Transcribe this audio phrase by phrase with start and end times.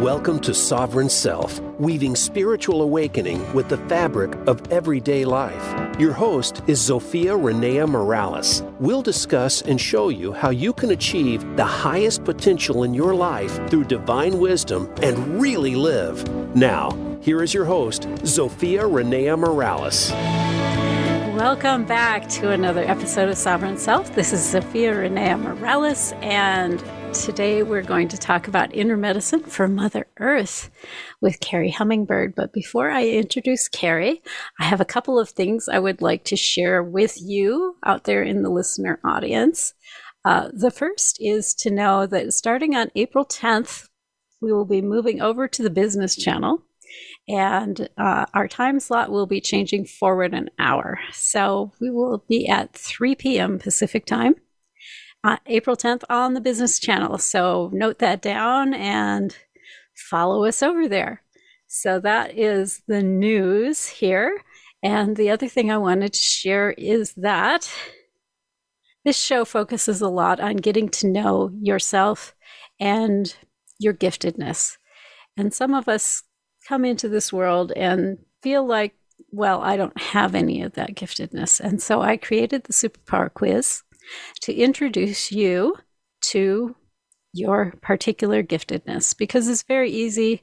[0.00, 6.00] Welcome to Sovereign Self, weaving spiritual awakening with the fabric of everyday life.
[6.00, 8.62] Your host is Zofia Renea Morales.
[8.78, 13.60] We'll discuss and show you how you can achieve the highest potential in your life
[13.68, 16.26] through divine wisdom and really live.
[16.56, 20.12] Now, here is your host, Zofia Renea Morales.
[21.36, 24.14] Welcome back to another episode of Sovereign Self.
[24.14, 26.82] This is Zofia Renea Morales, and
[27.12, 30.70] today we're going to talk about inner medicine for Mother Earth
[31.20, 32.34] with Kerri Hummingbird.
[32.36, 34.22] But before I introduce Kerri,
[34.60, 38.22] I have a couple of things I would like to share with you out there
[38.22, 39.74] in the listener audience.
[40.24, 43.88] Uh, the first is to know that starting on April 10th,
[44.40, 46.62] we will be moving over to the business channel
[47.28, 50.98] and uh, our time slot will be changing forward an hour.
[51.12, 53.58] So we will be at 3 p.m.
[53.58, 54.34] Pacific time,
[55.22, 57.18] uh, April 10th on the business channel.
[57.18, 59.36] So note that down and
[59.94, 61.22] follow us over there.
[61.66, 64.42] So that is the news here.
[64.82, 67.70] And the other thing I wanted to share is that
[69.04, 72.34] this show focuses a lot on getting to know yourself
[72.78, 73.34] and
[73.78, 74.76] your giftedness.
[75.36, 76.22] And some of us
[76.66, 78.94] come into this world and feel like,
[79.30, 81.60] well, I don't have any of that giftedness.
[81.60, 83.82] And so I created the superpower quiz
[84.42, 85.76] to introduce you
[86.22, 86.76] to
[87.32, 90.42] your particular giftedness because it's very easy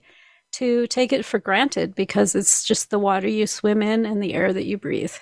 [0.53, 4.33] to take it for granted because it's just the water you swim in and the
[4.33, 5.13] air that you breathe.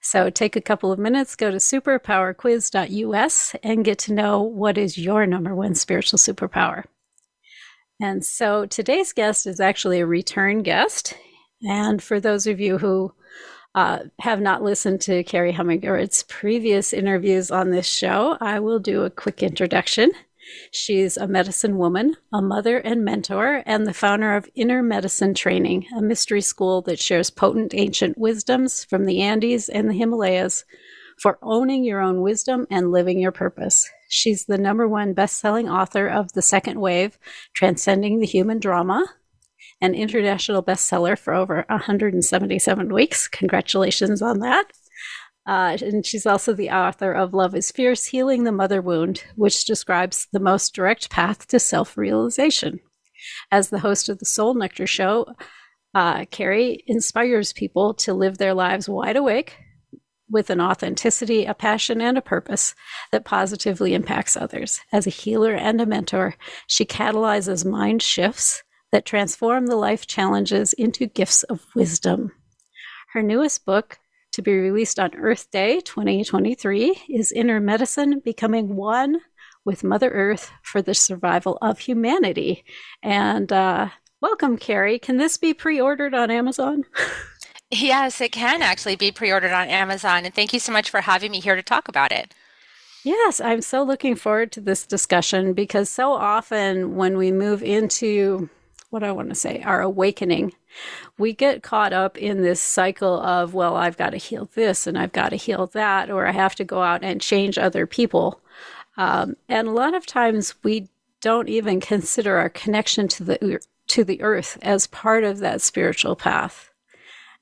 [0.00, 4.98] So take a couple of minutes, go to superpowerquiz.us and get to know what is
[4.98, 6.84] your number one spiritual superpower.
[8.00, 11.14] And so today's guest is actually a return guest.
[11.62, 13.12] And for those of you who
[13.74, 19.02] uh, have not listened to Kerri Hummingbird's previous interviews on this show, I will do
[19.02, 20.12] a quick introduction.
[20.70, 25.86] She's a medicine woman, a mother and mentor, and the founder of Inner Medicine Training,
[25.96, 30.64] a mystery school that shares potent ancient wisdoms from the Andes and the Himalayas
[31.18, 33.88] for owning your own wisdom and living your purpose.
[34.08, 37.18] She's the number one best-selling author of The Second Wave,
[37.54, 39.06] Transcending the Human Drama,
[39.82, 43.26] an international bestseller for over 177 weeks.
[43.28, 44.64] Congratulations on that.
[45.44, 49.64] Uh, and she's also the author of Love is Fierce Healing the Mother Wound, which
[49.64, 52.78] describes the most direct path to self realization.
[53.50, 55.26] As the host of the Soul Nectar Show,
[55.94, 59.56] uh, Kerri inspires people to live their lives wide awake,
[60.30, 62.74] with an authenticity, a passion, and a purpose
[63.10, 64.80] that positively impacts others.
[64.92, 66.36] As a healer and a mentor,
[66.68, 68.62] she catalyzes mind shifts
[68.92, 72.30] that transform the life challenges into gifts of wisdom.
[73.12, 73.98] Her newest book,
[74.32, 79.20] to be released on Earth Day 2023, is Inner Medicine Becoming One
[79.64, 82.64] with Mother Earth for the Survival of Humanity.
[83.02, 83.88] And uh,
[84.20, 85.00] welcome, Kerri.
[85.00, 86.84] Can this be pre ordered on Amazon?
[87.74, 90.26] Yes, it can actually be pre ordered on Amazon.
[90.26, 92.34] And thank you so much for having me here to talk about it.
[93.02, 98.50] Yes, I'm so looking forward to this discussion because so often when we move into
[98.92, 100.52] what I want to say, our awakening,
[101.18, 104.98] we get caught up in this cycle of, well, I've got to heal this and
[104.98, 108.42] I've got to heal that, or I have to go out and change other people.
[108.98, 110.88] Um, and a lot of times we
[111.22, 116.14] don't even consider our connection to the to the earth as part of that spiritual
[116.14, 116.70] path.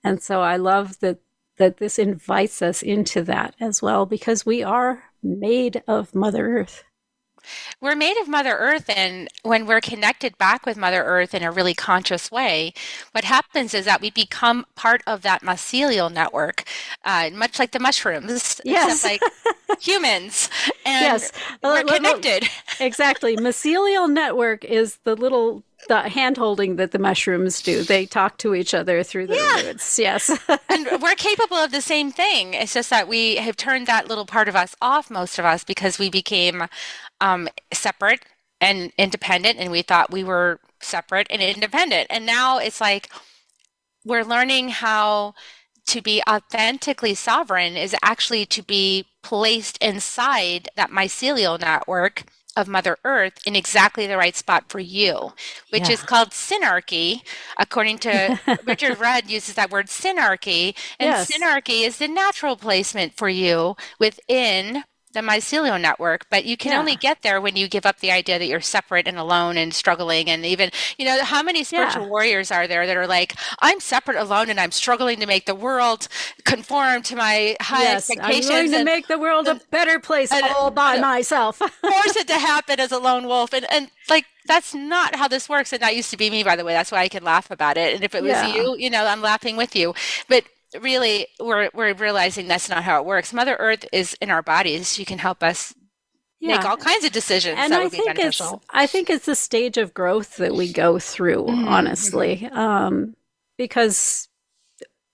[0.04, 1.18] And so I love that
[1.56, 6.84] that this invites us into that as well because we are made of Mother Earth.
[7.80, 11.50] We're made of Mother Earth, and when we're connected back with Mother Earth in a
[11.50, 12.72] really conscious way,
[13.12, 16.64] what happens is that we become part of that mycelial network,
[17.04, 18.60] uh, much like the mushrooms.
[18.64, 19.04] Yes.
[19.04, 19.20] like
[19.80, 20.48] humans.
[20.84, 21.32] And yes.
[21.62, 22.48] we're connected.
[22.78, 23.36] Exactly.
[23.36, 27.82] mycelial network is the little the hand holding that the mushrooms do.
[27.82, 29.66] They talk to each other through the yeah.
[29.66, 29.98] roots.
[29.98, 30.30] Yes.
[30.68, 32.54] and we're capable of the same thing.
[32.54, 35.64] It's just that we have turned that little part of us off, most of us,
[35.64, 36.64] because we became
[37.20, 38.20] um, separate
[38.60, 42.06] and independent, and we thought we were separate and independent.
[42.10, 43.10] And now it's like
[44.04, 45.34] we're learning how
[45.86, 52.24] to be authentically sovereign is actually to be placed inside that mycelial network
[52.56, 55.32] of Mother Earth in exactly the right spot for you,
[55.70, 55.94] which yeah.
[55.94, 57.22] is called synarchy.
[57.58, 61.30] According to Richard Rudd, uses that word synarchy, and yes.
[61.30, 66.78] synarchy is the natural placement for you within the mycelial network, but you can yeah.
[66.78, 69.74] only get there when you give up the idea that you're separate and alone and
[69.74, 70.30] struggling.
[70.30, 72.08] And even, you know, how many spiritual yeah.
[72.08, 75.54] warriors are there that are like, I'm separate, alone, and I'm struggling to make the
[75.54, 76.06] world
[76.44, 78.50] conform to my high yes, expectations.
[78.50, 81.56] I'm going to make the world a better place and, uh, all by myself.
[81.80, 83.52] force it to happen as a lone wolf.
[83.52, 85.72] And, and like, that's not how this works.
[85.72, 86.72] And that used to be me, by the way.
[86.72, 87.94] That's why I can laugh about it.
[87.94, 88.54] And if it was yeah.
[88.54, 89.94] you, you know, I'm laughing with you.
[90.28, 90.44] But
[90.78, 93.32] really we're we're realizing that's not how it works.
[93.32, 94.92] Mother Earth is in our bodies.
[94.92, 95.74] She can help us
[96.40, 96.56] yeah.
[96.56, 99.94] make all kinds of decisions and I think It's, I think it's the stage of
[99.94, 101.68] growth that we go through, mm-hmm.
[101.68, 102.46] honestly.
[102.52, 103.14] Um,
[103.56, 104.28] because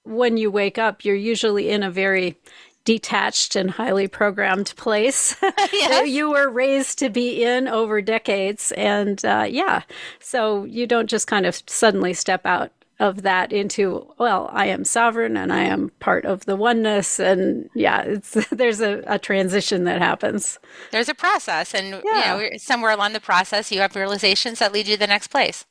[0.05, 2.37] when you wake up, you're usually in a very
[2.85, 5.91] detached and highly programmed place yes.
[5.91, 8.73] that you were raised to be in over decades.
[8.73, 9.83] And uh, yeah,
[10.21, 14.85] so you don't just kind of suddenly step out of that into well i am
[14.85, 17.19] sovereign and i am part of the oneness.
[17.19, 20.59] And yeah it's there's a, a transition that happens.
[20.93, 22.37] There's a process and yeah.
[22.37, 25.29] you know somewhere along the process you have realizations that lead you to the next
[25.29, 25.67] place.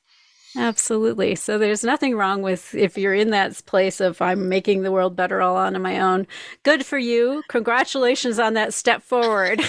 [0.58, 1.36] Absolutely.
[1.36, 5.16] So there's nothing wrong with if you're in that place of i'm making the world
[5.16, 6.28] better all on my own
[6.64, 7.44] good for you.
[7.50, 9.62] Congratulations on that step forward.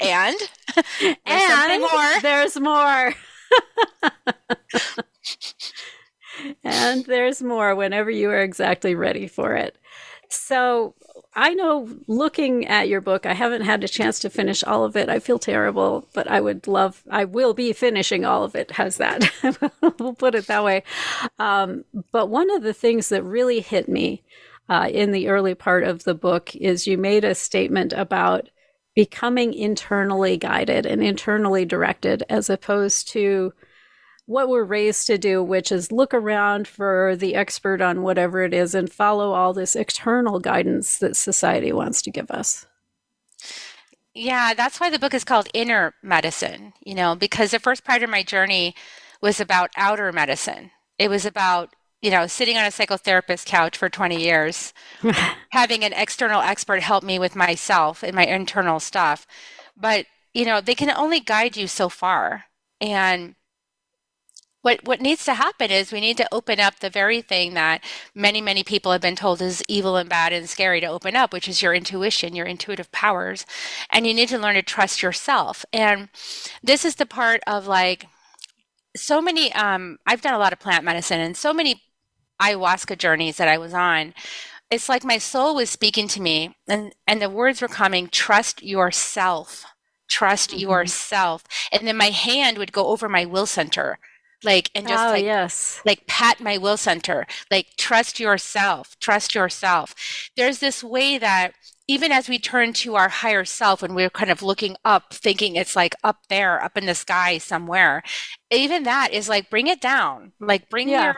[0.00, 0.36] And?
[1.00, 2.20] There's and more.
[2.20, 3.14] there's more
[6.64, 9.76] and there's more whenever you are exactly ready for it.
[10.28, 10.94] So
[11.34, 14.96] I know looking at your book, I haven't had a chance to finish all of
[14.96, 15.08] it.
[15.08, 18.70] I feel terrible, but I would love, I will be finishing all of it.
[18.72, 19.30] How's that?
[19.98, 20.82] we'll put it that way.
[21.38, 24.22] Um, but one of the things that really hit me
[24.68, 28.48] uh, in the early part of the book is you made a statement about
[28.94, 33.52] becoming internally guided and internally directed as opposed to
[34.26, 38.52] what we're raised to do, which is look around for the expert on whatever it
[38.52, 42.66] is and follow all this external guidance that society wants to give us.
[44.14, 48.02] Yeah, that's why the book is called Inner Medicine, you know, because the first part
[48.02, 48.74] of my journey
[49.20, 50.70] was about outer medicine.
[50.98, 54.72] It was about, you know, sitting on a psychotherapist couch for 20 years,
[55.50, 59.26] having an external expert help me with myself and my internal stuff.
[59.76, 62.44] But, you know, they can only guide you so far.
[62.80, 63.34] And
[64.66, 67.84] what what needs to happen is we need to open up the very thing that
[68.16, 71.32] many many people have been told is evil and bad and scary to open up
[71.32, 73.46] which is your intuition your intuitive powers.
[73.90, 75.64] And you need to learn to trust yourself.
[75.72, 76.08] And
[76.64, 78.08] this is the part of like
[78.96, 81.80] so many um, i've done a lot of plant medicine and so many
[82.42, 84.14] ayahuasca journeys that i was on.
[84.68, 88.64] It's like my soul was speaking to me and and the words were coming trust
[88.64, 89.64] yourself.
[90.08, 90.58] Trust mm-hmm.
[90.58, 91.44] yourself.
[91.70, 94.00] And then my hand would go over my will center
[94.46, 95.80] like and just oh, like yes.
[95.84, 99.94] like pat my will center like trust yourself trust yourself.
[100.36, 101.52] There's this way that
[101.88, 105.56] even as we turn to our higher self and we're kind of looking up thinking
[105.56, 108.02] it's like up there up in the sky somewhere
[108.50, 110.32] even that is like bring it down.
[110.40, 111.04] Like bring yeah.
[111.04, 111.16] your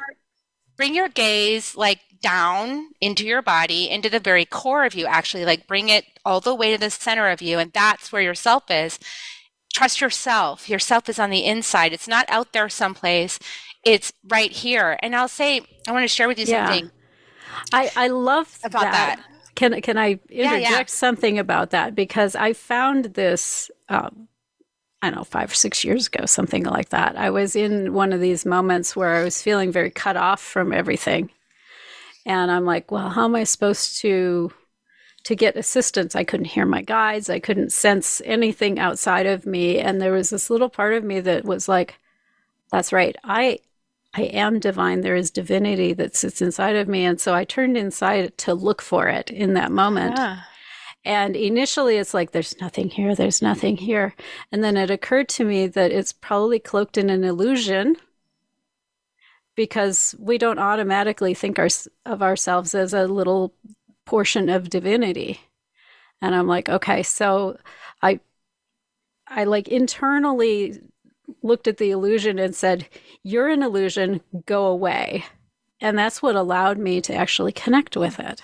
[0.77, 5.45] bring your gaze like down into your body into the very core of you actually.
[5.45, 8.35] Like bring it all the way to the center of you and that's where your
[8.35, 8.99] self is
[9.73, 10.69] trust yourself.
[10.69, 11.93] Yourself is on the inside.
[11.93, 13.39] It's not out there someplace.
[13.85, 14.99] It's right here.
[15.03, 16.67] And I'll say, I want to share with you yeah.
[16.67, 16.91] something.
[17.73, 19.19] I, I love about that.
[19.19, 19.25] that.
[19.55, 20.85] Can can I interject yeah, yeah.
[20.87, 21.95] something about that?
[21.95, 24.29] Because I found this, um,
[25.03, 27.17] I don't know, five or six years ago, something like that.
[27.17, 30.73] I was in one of these moments where I was feeling very cut off from
[30.73, 31.31] everything.
[32.25, 34.53] And I'm like, well, how am I supposed to
[35.29, 36.17] to get assistance.
[36.17, 37.29] I couldn't hear my guides.
[37.29, 39.79] I couldn't sense anything outside of me.
[39.79, 41.97] And there was this little part of me that was like,
[42.73, 43.15] that's right.
[43.23, 43.59] I
[44.15, 45.03] I am divine.
[45.03, 47.05] There is divinity that sits inside of me.
[47.05, 50.17] And so I turned inside to look for it in that moment.
[50.17, 50.41] Yeah.
[51.05, 53.15] And initially it's like, there's nothing here.
[53.15, 54.15] There's nothing here.
[54.51, 57.97] And then it occurred to me that it's probably cloaked in an illusion
[59.55, 61.69] because we don't automatically think our,
[62.07, 63.53] of ourselves as a little
[64.09, 65.39] portion of divinity.
[66.23, 67.59] And I'm like, okay, so
[68.03, 68.21] I
[69.29, 70.81] I like internally
[71.43, 72.89] looked at the illusion and said,
[73.23, 75.27] You're an illusion, go away.
[75.79, 78.43] And that's what allowed me to actually connect with it.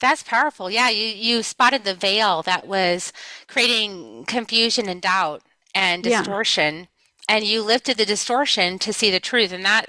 [0.00, 0.70] That's powerful.
[0.70, 3.12] Yeah, you, you spotted the veil that was
[3.48, 5.42] creating confusion and doubt
[5.74, 6.74] and distortion.
[6.74, 7.36] Yeah.
[7.36, 9.50] And you lifted the distortion to see the truth.
[9.50, 9.86] And that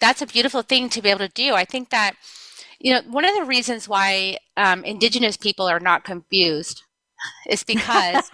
[0.00, 1.54] that's a beautiful thing to be able to do.
[1.54, 2.14] I think that
[2.80, 6.82] you know, one of the reasons why um, Indigenous people are not confused
[7.48, 8.30] is because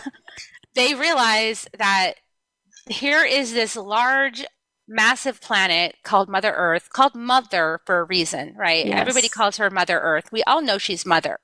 [0.74, 2.14] they realize that
[2.88, 4.44] here is this large,
[4.88, 8.84] massive planet called Mother Earth, called Mother for a reason, right?
[8.84, 9.00] Yes.
[9.00, 10.32] Everybody calls her Mother Earth.
[10.32, 11.38] We all know she's Mother.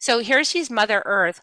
[0.00, 1.40] So here she's Mother Earth,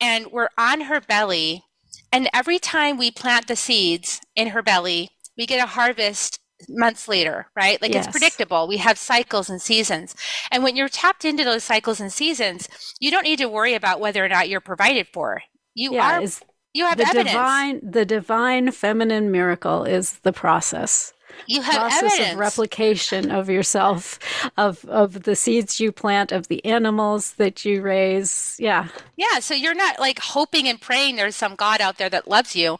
[0.00, 1.64] and we're on her belly.
[2.12, 7.08] And every time we plant the seeds in her belly, we get a harvest months
[7.08, 7.80] later, right?
[7.80, 8.06] Like yes.
[8.06, 8.66] it's predictable.
[8.68, 10.14] We have cycles and seasons.
[10.50, 12.68] And when you're tapped into those cycles and seasons,
[13.00, 15.42] you don't need to worry about whether or not you're provided for.
[15.74, 16.26] You yeah, are
[16.74, 17.30] you have the evidence.
[17.30, 21.12] divine the divine feminine miracle is the process
[21.46, 22.32] you have process evidence.
[22.32, 24.18] of replication of yourself
[24.56, 29.54] of of the seeds you plant of the animals that you raise yeah yeah so
[29.54, 32.78] you're not like hoping and praying there's some god out there that loves you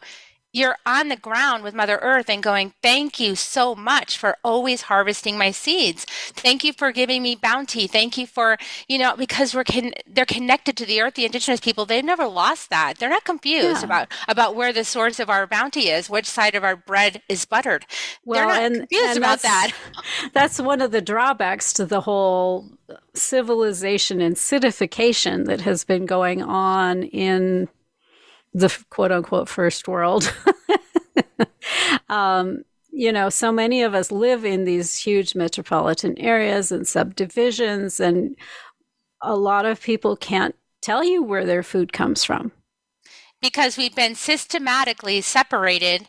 [0.55, 4.83] you're on the ground with Mother Earth and going, Thank you so much for always
[4.83, 6.05] harvesting my seeds.
[6.05, 7.87] Thank you for giving me bounty.
[7.87, 8.57] Thank you for,
[8.87, 12.25] you know, because we're con- they're connected to the earth, the indigenous people, they've never
[12.25, 12.97] lost that.
[12.97, 13.85] They're not confused yeah.
[13.85, 17.43] about about where the source of our bounty is, which side of our bread is
[17.43, 17.85] buttered.
[18.23, 19.73] Well, they're not and, confused and about that.
[20.33, 22.69] That's one of the drawbacks to the whole
[23.13, 27.67] civilization and citification that has been going on in
[28.55, 30.33] the quote unquote first world.
[32.09, 37.99] um, you know, so many of us live in these huge metropolitan areas and subdivisions,
[37.99, 38.37] and
[39.21, 42.53] a lot of people can't tell you where their food comes from.
[43.41, 46.07] Because we've been systematically separated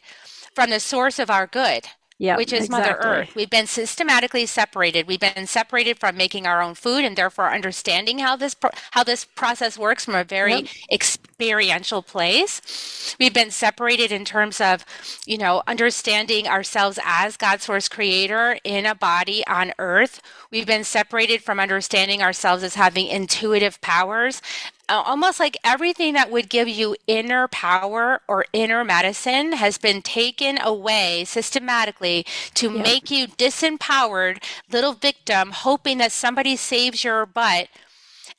[0.54, 1.86] from the source of our good
[2.18, 2.92] yeah, which is exactly.
[2.92, 3.34] Mother Earth.
[3.34, 5.06] We've been systematically separated.
[5.06, 9.04] We've been separated from making our own food, and therefore understanding how this pro- how
[9.04, 10.66] this process works from a very yep.
[10.90, 13.14] experiential place.
[13.20, 14.84] We've been separated in terms of,
[15.26, 20.22] you know, understanding ourselves as God's source creator in a body on Earth.
[20.50, 24.40] We've been separated from understanding ourselves as having intuitive powers
[24.88, 30.58] almost like everything that would give you inner power or inner medicine has been taken
[30.62, 32.24] away systematically
[32.54, 32.82] to yeah.
[32.82, 37.68] make you disempowered little victim hoping that somebody saves your butt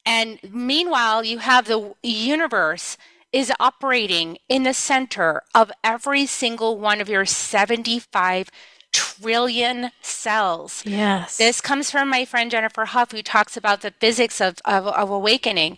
[0.06, 2.98] and meanwhile you have the universe
[3.34, 8.50] is operating in the center of every single one of your 75
[8.94, 10.82] trillion cells.
[10.86, 11.38] Yes.
[11.38, 15.10] This comes from my friend Jennifer Hough, who talks about the physics of, of, of
[15.10, 15.77] awakening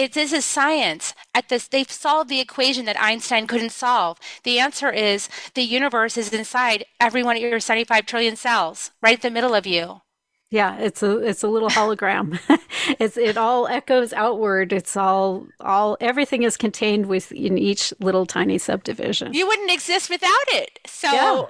[0.00, 1.14] it is a science.
[1.34, 4.18] At this they've solved the equation that einstein couldn't solve.
[4.44, 9.16] The answer is the universe is inside every one of your 75 trillion cells right
[9.16, 10.00] at the middle of you.
[10.50, 12.40] Yeah it's a it's a little hologram.
[12.98, 14.72] It's it all echoes outward.
[14.72, 19.34] It's all all everything is contained within each little tiny subdivision.
[19.34, 20.80] You wouldn't exist without it.
[20.86, 21.42] So yeah.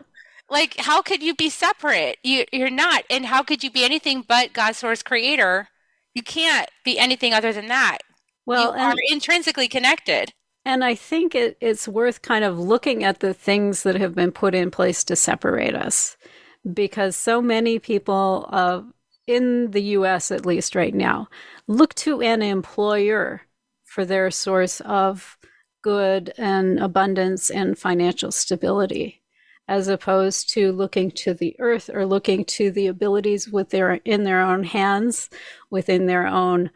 [0.50, 2.18] like how could you be separate?
[2.24, 3.04] You you're not.
[3.08, 5.68] And how could you be anything but god's source creator?
[6.14, 7.98] You can't be anything other than that
[8.46, 10.32] well, you and, are intrinsically connected.
[10.64, 14.32] And I think it, it's worth kind of looking at the things that have been
[14.32, 16.16] put in place to separate us,
[16.72, 18.82] because so many people, uh,
[19.26, 20.30] in the U.S.
[20.30, 21.28] at least right now,
[21.66, 23.42] look to an employer
[23.84, 25.38] for their source of
[25.82, 29.22] good and abundance and financial stability
[29.70, 34.24] as opposed to looking to the earth or looking to the abilities with their in
[34.24, 35.30] their own hands
[35.70, 36.70] within their own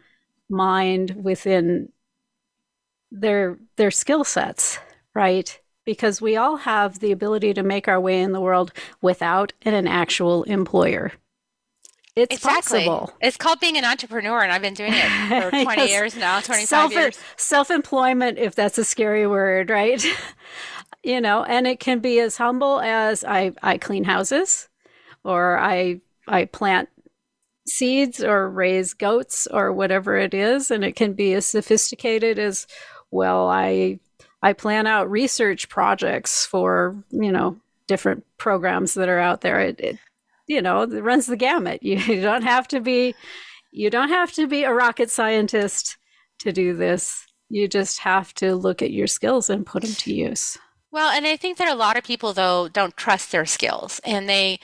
[0.48, 1.90] mind within
[3.10, 4.78] their their skill sets,
[5.14, 5.60] right?
[5.84, 8.72] Because we all have the ability to make our way in the world
[9.02, 11.12] without an actual employer.
[12.16, 12.84] It's exactly.
[12.84, 13.12] possible.
[13.20, 15.08] It's called being an entrepreneur, and I've been doing it
[15.42, 15.90] for 20 yes.
[15.90, 17.18] years now, 25 Self- years.
[17.36, 20.04] Self employment, if that's a scary word, right?
[21.02, 24.68] you know, and it can be as humble as I, I clean houses
[25.24, 26.88] or I I plant
[27.66, 32.66] seeds or raise goats or whatever it is and it can be as sophisticated as
[33.10, 33.98] well i
[34.42, 39.60] i plan out research projects for you know different programs that are out there.
[39.60, 39.98] It, it
[40.46, 41.82] you know it runs the gamut.
[41.82, 43.14] You, you don't have to be
[43.72, 45.96] you don't have to be a rocket scientist
[46.40, 47.26] to do this.
[47.48, 50.58] You just have to look at your skills and put them to use.
[50.90, 54.28] Well and i think that a lot of people though don't trust their skills and
[54.28, 54.60] they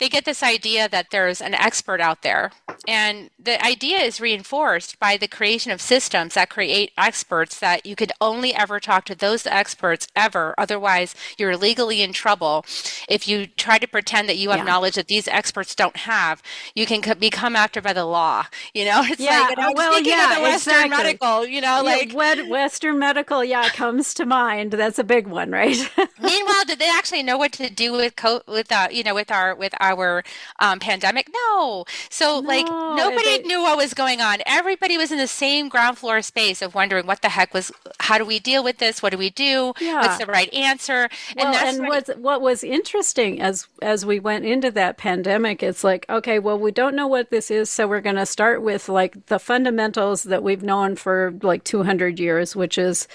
[0.00, 2.50] they get this idea that there's an expert out there.
[2.88, 7.94] And the idea is reinforced by the creation of systems that create experts that you
[7.94, 10.54] could only ever talk to those experts ever.
[10.56, 12.64] Otherwise, you're legally in trouble.
[13.08, 14.64] If you try to pretend that you have yeah.
[14.64, 16.42] knowledge that these experts don't have,
[16.74, 18.46] you can co- become after by the law.
[18.72, 19.40] You know, it's yeah.
[19.40, 20.96] like, and well, yeah, of Western exactly.
[20.96, 24.72] medical, you know, yeah, like Western medical, yeah, comes to mind.
[24.72, 25.76] That's a big one, right?
[26.22, 29.30] Meanwhile, did they actually know what to do with co- with uh, you know, with
[29.30, 30.22] our with our hour
[30.60, 31.28] um, pandemic?
[31.32, 31.84] No.
[32.08, 34.38] So, no, like, nobody they, knew what was going on.
[34.46, 38.18] Everybody was in the same ground floor space of wondering what the heck was, how
[38.18, 39.02] do we deal with this?
[39.02, 39.72] What do we do?
[39.80, 40.00] Yeah.
[40.00, 41.08] What's the right answer?
[41.36, 45.62] Well, and, that's and what, what was interesting as as we went into that pandemic,
[45.62, 48.62] it's like, okay, well, we don't know what this is, so we're going to start
[48.62, 53.08] with like the fundamentals that we've known for like 200 years, which is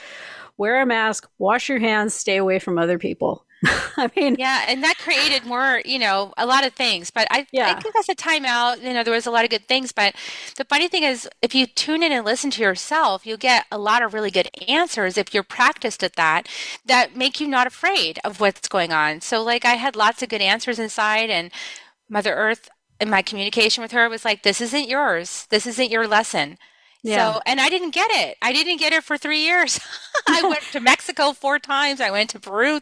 [0.58, 3.45] wear a mask, wash your hands, stay away from other people.
[3.98, 7.12] I mean, yeah, and that created more, you know, a lot of things.
[7.12, 7.74] But I, yeah.
[7.76, 8.82] I think that's a timeout.
[8.82, 9.92] You know, there was a lot of good things.
[9.92, 10.16] But
[10.58, 13.78] the funny thing is, if you tune in and listen to yourself, you'll get a
[13.78, 16.48] lot of really good answers if you're practiced at that,
[16.86, 19.22] that make you not afraid of what's going on.
[19.22, 21.52] So, like, I had lots of good answers inside, and
[22.10, 22.70] Mother Earth,
[23.00, 25.48] in my communication with her, was like, "This isn't yours.
[25.50, 26.58] This isn't your lesson."
[27.06, 27.34] Yeah.
[27.34, 28.36] So, and I didn't get it.
[28.42, 29.80] I didn't get it for three years.
[30.28, 32.02] I went to Mexico four times.
[32.02, 32.80] I went to Peru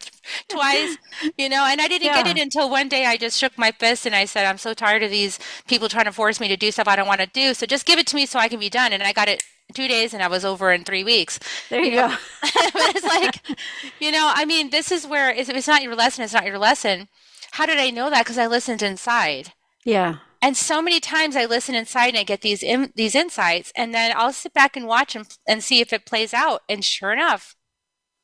[0.48, 0.98] twice,
[1.38, 2.24] you know, and I didn't yeah.
[2.24, 4.74] get it until one day I just shook my fist and I said, I'm so
[4.74, 7.28] tired of these people trying to force me to do stuff I don't want to
[7.28, 7.54] do.
[7.54, 8.94] So just give it to me so I can be done.
[8.94, 11.38] And I got it two days and I was over in three weeks.
[11.70, 12.08] There you, you go.
[12.42, 13.60] But it's like,
[14.00, 16.24] you know, I mean, this is where it's, it's not your lesson.
[16.24, 17.10] It's not your lesson.
[17.52, 18.24] How did I know that?
[18.24, 19.52] Because I listened inside.
[19.84, 20.20] Yeah.
[20.44, 23.94] And so many times I listen inside and I get these in, these insights, and
[23.94, 26.64] then I'll sit back and watch and, and see if it plays out.
[26.68, 27.56] And sure enough,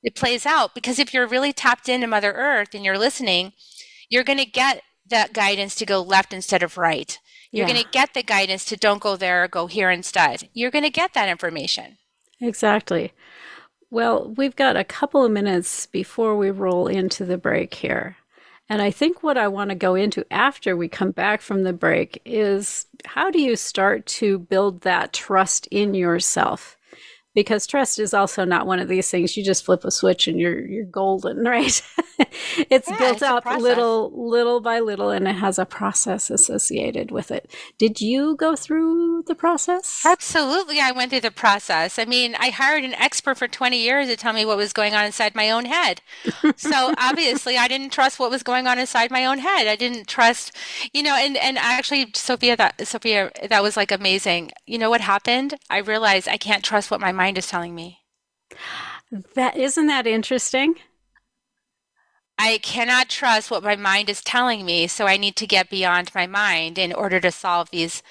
[0.03, 3.53] it plays out because if you're really tapped into Mother Earth and you're listening,
[4.09, 7.17] you're going to get that guidance to go left instead of right.
[7.53, 7.73] You're yeah.
[7.73, 10.49] going to get the guidance to don't go there, go here instead.
[10.53, 11.99] You're going to get that information.
[12.41, 13.13] Exactly.
[13.89, 18.17] Well, we've got a couple of minutes before we roll into the break here.
[18.69, 21.73] And I think what I want to go into after we come back from the
[21.73, 26.77] break is how do you start to build that trust in yourself?
[27.35, 29.37] Because trust is also not one of these things.
[29.37, 31.81] You just flip a switch and you're you're golden right?
[32.69, 37.11] It's yeah, built it's up little little by little and it has a process associated
[37.11, 37.49] with it.
[37.77, 40.01] Did you go through the process?
[40.05, 41.97] Absolutely i went through the process.
[41.97, 44.93] I mean i hired an expert for 20 years to tell me what was going
[44.93, 46.01] on inside my own head.
[46.57, 49.67] So obviously i didn't trust what was going on inside my own head.
[49.67, 50.55] I didn't trust
[50.93, 54.51] you know and and actually Zofia that Zofia that was like amazing.
[54.65, 55.55] You know what happened?
[55.69, 57.99] I realized i can't trust what my mind is telling me.
[59.35, 60.75] That isn't that interesting?
[62.37, 66.11] I cannot trust what my mind is telling me, so I need to get beyond
[66.15, 68.01] my mind in order to solve these.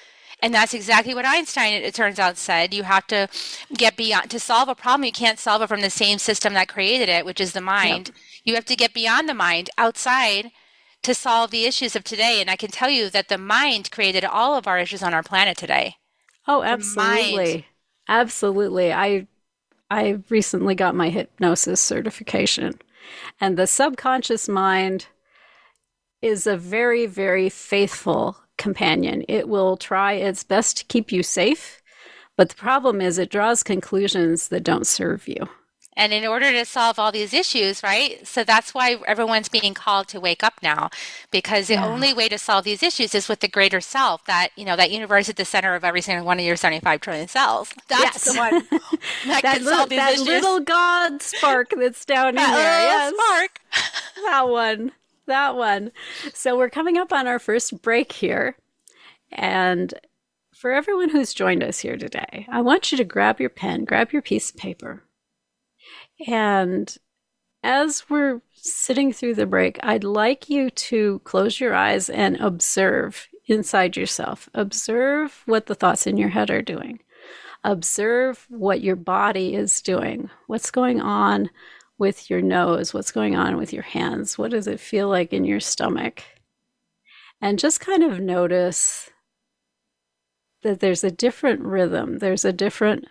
[0.41, 2.71] And that's exactly what Einstein, it turns out, said.
[2.73, 3.27] You have to
[3.75, 6.67] get beyond, to solve a problem, you can't solve it from the same system that
[6.67, 8.09] created it, which is the mind.
[8.09, 8.17] Yep.
[8.43, 10.51] You have to get beyond the mind, outside,
[11.01, 12.39] to solve the issues of today.
[12.39, 15.23] And I can tell you that the mind created all of our issues on our
[15.23, 15.95] planet today.
[16.47, 17.65] Oh, absolutely.
[18.09, 18.91] Absolutely.
[18.91, 19.27] I
[19.91, 22.79] I recently got my hypnosis certification.
[23.39, 25.07] And the subconscious mind
[26.21, 29.23] is a very, very faithful companion.
[29.27, 31.81] It will try its best to keep you safe,
[32.35, 35.47] but the problem is it draws conclusions that don't serve you.
[35.99, 38.25] And in order to solve all these issues, right?
[38.25, 40.89] So that's why everyone's being called to wake up now,
[41.29, 41.85] because the yeah.
[41.85, 44.23] only way to solve these issues is with the greater self.
[44.23, 47.01] That you know, that universe at the center of every single one of your seventy-five
[47.01, 47.73] trillion cells.
[47.89, 48.23] That's yes.
[48.23, 48.51] the one
[49.27, 52.45] that, that, little, that little God spark that's down in there.
[52.45, 53.13] Yes.
[53.13, 53.59] spark.
[54.23, 54.91] that one.
[55.25, 55.91] That one.
[56.33, 58.55] So we're coming up on our first break here,
[59.33, 59.93] and
[60.55, 64.13] for everyone who's joined us here today, I want you to grab your pen, grab
[64.13, 65.03] your piece of paper
[66.25, 66.95] and
[67.63, 73.27] as we're sitting through the break, I'd like you to close your eyes and observe
[73.47, 74.49] inside yourself.
[74.53, 76.99] Observe what the thoughts in your head are doing.
[77.63, 80.29] Observe what your body is doing.
[80.47, 81.49] What's going on
[81.97, 82.93] with your nose?
[82.93, 84.37] What's going on with your hands?
[84.37, 86.23] What does it feel like in your stomach?
[87.41, 89.09] And just kind of notice
[90.63, 93.07] that there's a different rhythm, there's a different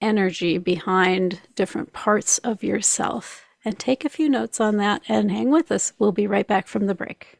[0.00, 3.44] energy behind different parts of yourself.
[3.64, 5.92] And take a few notes on that and hang with us.
[5.98, 7.38] We'll be right back from the break.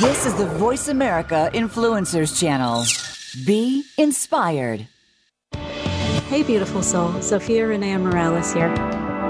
[0.00, 2.84] This is the Voice America Influencers Channel.
[3.44, 4.88] Be inspired.
[5.52, 7.10] Hey, beautiful soul.
[7.14, 8.72] Zofia Renea Morales here.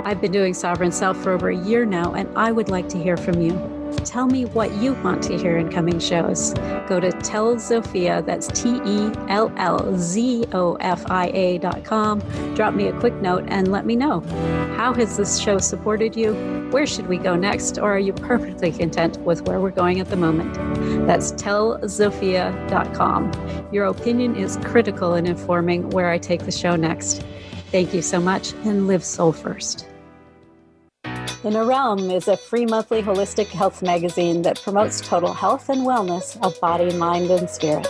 [0.04, 3.02] I've been doing Sovereign Self for over a year now, and I would like to
[3.02, 3.73] hear from you.
[3.98, 6.54] Tell me what you want to hear in coming shows.
[6.88, 11.84] Go to Tell Zofia, that's T E L L Z O F I A dot
[11.84, 12.20] com.
[12.54, 14.20] Drop me a quick note and let me know.
[14.76, 16.34] How has this show supported you?
[16.70, 17.78] Where should we go next?
[17.78, 20.54] Or are you perfectly content with where we're going at the moment?
[21.06, 23.32] That's tellzofia.com.
[23.72, 27.24] Your opinion is critical in informing where I take the show next.
[27.70, 29.86] Thank you so much and live soul first.
[31.44, 36.42] Inner Realm is a free monthly holistic health magazine that promotes total health and wellness
[36.42, 37.86] of body, mind, and spirit.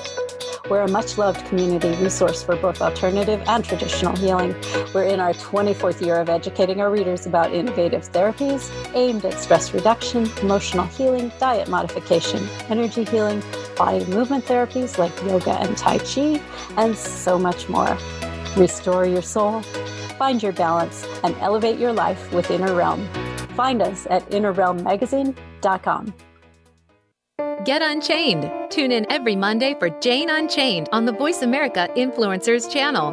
[0.69, 4.57] We're a much loved community resource for both alternative and traditional healing.
[4.93, 9.73] We're in our 24th year of educating our readers about innovative therapies aimed at stress
[9.73, 13.41] reduction, emotional healing, diet modification, energy healing,
[13.77, 16.43] body movement therapies like yoga and Tai Chi,
[16.77, 17.97] and so much more.
[18.57, 19.63] Restore your soul,
[20.19, 23.09] find your balance, and elevate your life with Inner Realm.
[23.55, 26.15] Find us at innerrealmmagazine.com.
[27.65, 28.51] Get Unchained.
[28.71, 33.13] Tune in every Monday for Jane Unchained on the Voice America Influencers channel,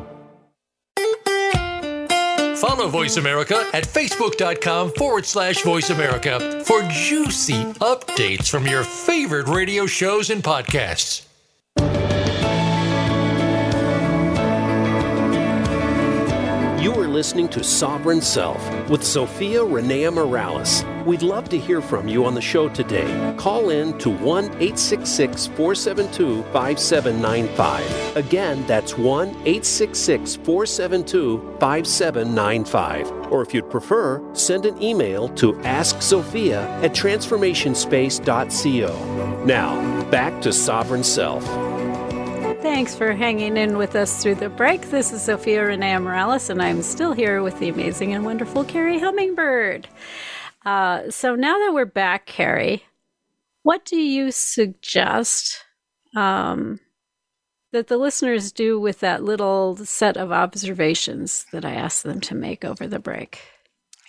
[2.61, 9.47] Follow Voice America at facebook.com forward slash voice America for juicy updates from your favorite
[9.47, 11.25] radio shows and podcasts.
[16.79, 20.83] You are listening to Sovereign Self with Zofia Renea Morales.
[21.05, 23.35] We'd love to hear from you on the show today.
[23.37, 28.17] Call in to 1 866 472 5795.
[28.17, 33.11] Again, that's 1 866 472 5795.
[33.31, 39.45] Or if you'd prefer, send an email to askzofia at transformationspace.co.
[39.45, 41.43] Now, back to Sovereign Self.
[42.61, 44.91] Thanks for hanging in with us through the break.
[44.91, 48.99] This is Zofia Renea Morales, and I'm still here with the amazing and wonderful Kerri
[48.99, 49.87] Hummingbird.
[50.65, 52.83] Uh, so now that we're back, Kerri,
[53.63, 55.63] what do you suggest
[56.15, 56.79] um,
[57.71, 62.35] that the listeners do with that little set of observations that I asked them to
[62.35, 63.41] make over the break?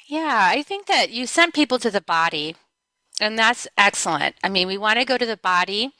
[0.08, 2.56] Yeah, I think that you sent people to the body,
[3.20, 4.36] and that's excellent.
[4.44, 5.92] I mean, we want to go to the body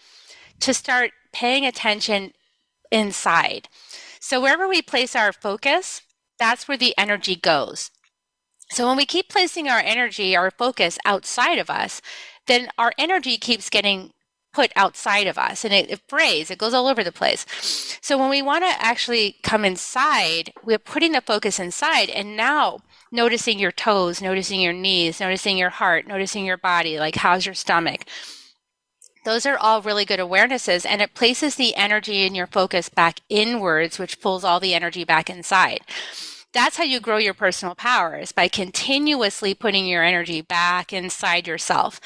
[0.60, 2.32] to start paying attention
[2.90, 3.68] inside.
[4.20, 6.02] So wherever we place our focus,
[6.38, 7.90] that's where the energy goes.
[8.72, 12.00] So when we keep placing our energy, our focus outside of us,
[12.46, 14.12] then our energy keeps getting
[14.54, 17.44] put outside of us and it, it frays, it goes all over the place.
[18.00, 22.78] So when we want to actually come inside, we're putting the focus inside and now
[23.10, 27.54] noticing your toes, noticing your knees, noticing your heart, noticing your body, like how's your
[27.54, 28.06] stomach?
[29.26, 33.20] Those are all really good awarenesses, and it places the energy in your focus back
[33.28, 35.82] inwards, which pulls all the energy back inside.
[36.52, 42.00] That's how you grow your personal powers by continuously putting your energy back inside yourself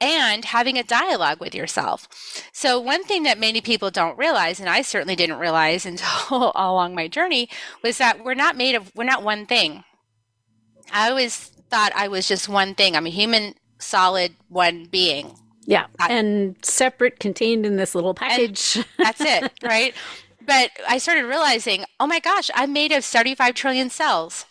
[0.00, 2.08] and having a dialogue with yourself.
[2.52, 6.74] So, one thing that many people don't realize, and I certainly didn't realize until all
[6.74, 7.48] along my journey,
[7.82, 9.84] was that we're not made of, we're not one thing.
[10.92, 11.36] I always
[11.70, 12.96] thought I was just one thing.
[12.96, 15.34] I'm a human, solid, one being.
[15.66, 18.78] Yeah, uh, and separate, contained in this little package.
[18.98, 19.94] that's it, right?
[20.44, 24.46] But I started realizing, oh my gosh, I'm made of 75 trillion cells.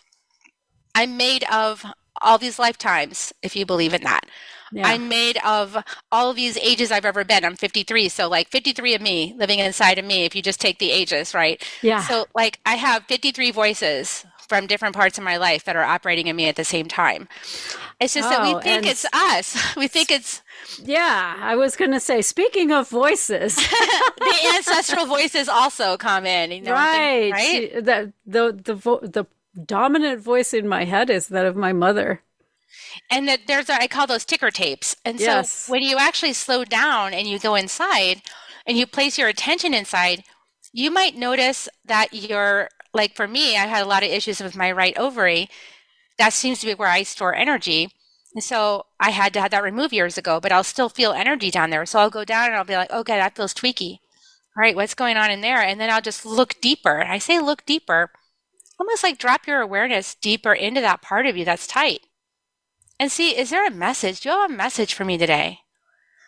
[0.94, 1.84] I'm made of
[2.22, 4.26] all these lifetimes, if you believe in that.
[4.72, 4.86] Yeah.
[4.86, 5.76] I'm made of
[6.12, 7.44] all of these ages I've ever been.
[7.44, 10.24] I'm 53, so like 53 of me living inside of me.
[10.24, 11.62] If you just take the ages, right?
[11.82, 12.02] Yeah.
[12.04, 16.26] So like I have 53 voices from different parts of my life that are operating
[16.26, 17.28] in me at the same time.
[18.00, 19.56] It's just oh, that we oh, think it's us.
[19.76, 20.42] We think it's
[20.82, 23.54] yeah, I was going to say, speaking of voices,
[24.18, 26.50] the ancestral voices also come in.
[26.50, 27.72] You know, right, right.
[27.72, 29.24] The the the vo- the
[29.64, 32.22] dominant voice in my head is that of my mother.
[33.08, 34.96] And that there's a, I call those ticker tapes.
[35.04, 35.50] And yes.
[35.50, 38.22] so when you actually slow down and you go inside
[38.66, 40.24] and you place your attention inside,
[40.72, 44.56] you might notice that you're like for me, I had a lot of issues with
[44.56, 45.48] my right ovary.
[46.18, 47.90] That seems to be where I store energy.
[48.34, 51.50] And so I had to have that removed years ago, but I'll still feel energy
[51.50, 51.84] down there.
[51.86, 53.98] So I'll go down and I'll be like, okay, that feels tweaky.
[54.56, 55.60] All right, what's going on in there?
[55.62, 56.98] And then I'll just look deeper.
[56.98, 58.10] And I say look deeper,
[58.78, 62.00] almost like drop your awareness deeper into that part of you that's tight.
[62.98, 64.20] And see, is there a message?
[64.20, 65.60] Do you have a message for me today?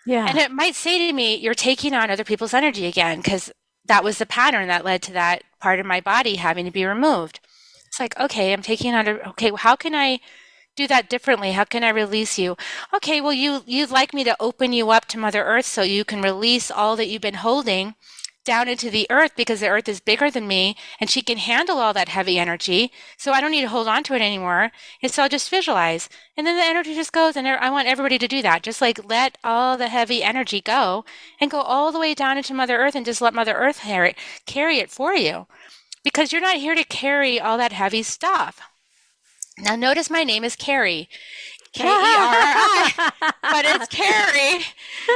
[0.07, 0.27] Yeah.
[0.27, 3.53] And it might say to me, you're taking on other people's energy again, because
[3.87, 6.85] that was the pattern that led to that part of my body having to be
[6.85, 7.41] removed.
[7.87, 10.21] It's like, okay, I'm taking on, okay, well, how can I
[10.77, 11.53] do that differently?
[11.53, 12.57] How can I release you?
[12.95, 16.05] Okay, well, you you'd like me to open you up to Mother Earth so you
[16.05, 17.95] can release all that you've been holding
[18.45, 21.79] down into the earth because the earth is bigger than me and she can handle
[21.79, 22.93] all that heavy energy.
[23.17, 24.73] So I don't need to hold on to it anymore.
[25.03, 26.09] And so I'll just visualize.
[26.37, 27.37] And then the energy just goes.
[27.37, 28.63] And I want everybody to do that.
[28.63, 31.05] Just like let all the heavy energy go
[31.41, 33.81] and go all the way down into Mother Earth and just let Mother Earth
[34.47, 35.47] carry it, for you.
[36.03, 38.61] Because you're not here to carry all that heavy stuff.
[39.59, 41.09] Now, notice my name is Kerri.
[41.73, 44.63] K E R I, but it's Carrie.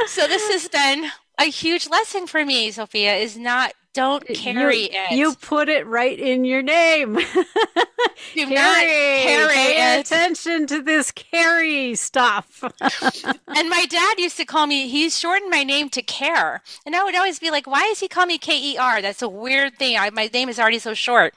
[0.07, 4.89] So this has been a huge lesson for me, Zofia, is not don't carry you,
[4.91, 5.11] it.
[5.11, 7.15] You put it right in your name.
[8.35, 10.05] Do carry, not carry pay it.
[10.05, 12.63] attention to this carry stuff.
[13.55, 16.61] And my dad used to call me, he's shortened my name to Care.
[16.85, 19.01] And I would always be like, why does he call me K E R?
[19.01, 19.97] That's a weird thing.
[19.97, 21.33] I, my name is already so short.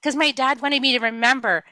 [0.00, 1.64] Because my dad wanted me to remember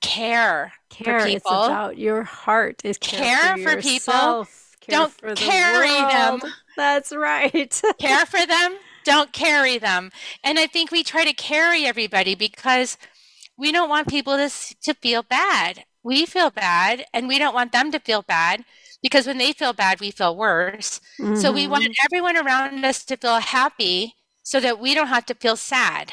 [0.00, 1.52] care, care for is people.
[1.64, 2.80] about your heart.
[2.84, 4.46] Is care, Care for, for people.
[4.80, 6.40] care Don't for the carry them.
[6.78, 7.82] That's right.
[7.98, 10.12] care for them, don't carry them.
[10.44, 12.96] And I think we try to carry everybody because
[13.58, 14.48] we don't want people to,
[14.84, 15.84] to feel bad.
[16.04, 18.64] We feel bad and we don't want them to feel bad
[19.02, 21.00] because when they feel bad, we feel worse.
[21.34, 22.06] So we want mm-hmm.
[22.06, 24.14] everyone around us to feel happy
[24.44, 26.12] so that we don't have to feel sad.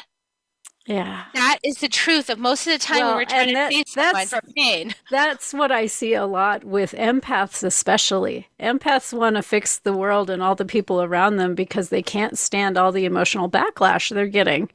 [0.86, 1.24] Yeah.
[1.34, 3.72] That is the truth of most of the time Well, when we're trying to that-
[3.88, 4.94] someone that's- from pain.
[5.10, 8.48] That's what I see a lot with empaths, especially.
[8.60, 12.38] Empaths want to fix the world and all the people around them because they can't
[12.38, 14.70] stand all the emotional backlash they're getting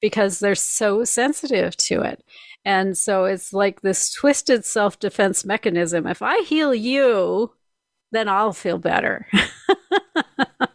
[0.00, 2.22] because they're so sensitive to it.
[2.64, 6.06] And so it's like this twisted self defense mechanism.
[6.06, 7.52] If I heal you,
[8.12, 9.26] then I'll feel better.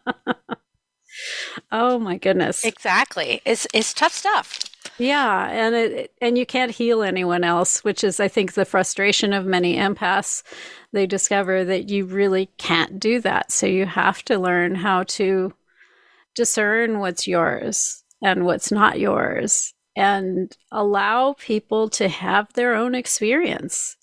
[1.71, 2.63] oh my goodness.
[2.63, 3.41] Exactly.
[3.45, 4.59] It's it's tough stuff.
[4.97, 9.33] Yeah, and it and you can't heal anyone else, which is I think the frustration
[9.33, 10.43] of many empaths.
[10.91, 13.51] They discover that you really can't do that.
[13.51, 15.53] So you have to learn how to
[16.35, 23.97] discern what's yours and what's not yours and allow people to have their own experience.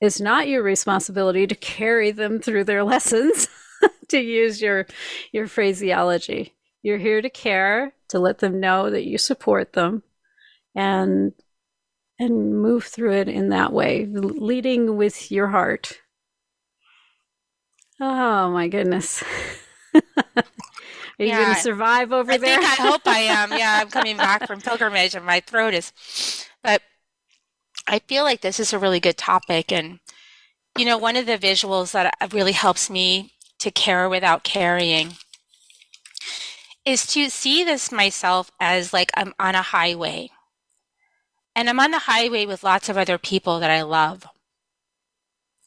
[0.00, 3.48] It's not your responsibility to carry them through their lessons,
[4.08, 4.86] to use your
[5.32, 6.54] your phraseology.
[6.82, 10.02] You're here to care, to let them know that you support them
[10.74, 11.32] and
[12.18, 16.00] and move through it in that way, leading with your heart.
[18.00, 19.22] Oh my goodness.
[21.20, 22.60] Are you going to survive over I there?
[22.60, 23.52] think I hope I am.
[23.52, 25.92] Yeah, I'm coming back from pilgrimage and my throat is
[26.62, 26.82] but
[27.86, 30.00] I feel like this is a really good topic and
[30.76, 35.16] you know, one of the visuals that really helps me to care without carrying
[36.88, 40.30] is to see this myself as like I'm on a highway.
[41.54, 44.26] And I'm on the highway with lots of other people that I love.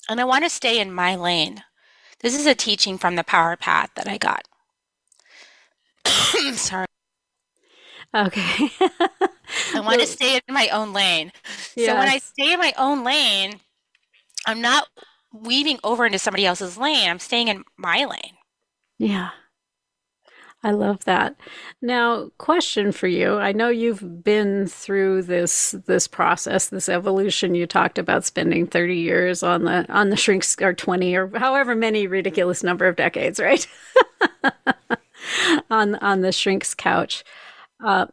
[0.09, 1.63] And I want to stay in my lane.
[2.21, 4.47] This is a teaching from the Power Path that I got.
[6.55, 6.87] Sorry.
[8.15, 8.71] okay.
[9.75, 11.31] I want to stay in my own lane.
[11.75, 13.59] So when I stay in my own lane,
[14.47, 14.87] I'm not
[15.31, 17.07] weaving over into somebody else's lane.
[17.07, 18.37] I'm staying in my lane.
[18.97, 19.29] Yeah.
[20.63, 21.35] I love that.
[21.81, 23.37] Now, question for you.
[23.37, 27.55] I know you've been through this this process, this evolution.
[27.55, 31.73] You talked about spending 30 years on the on the shrinks or 20 or however
[31.73, 33.65] many ridiculous number of decades, right?
[35.71, 37.23] on on the shrink's couch.
[37.83, 38.05] Uh,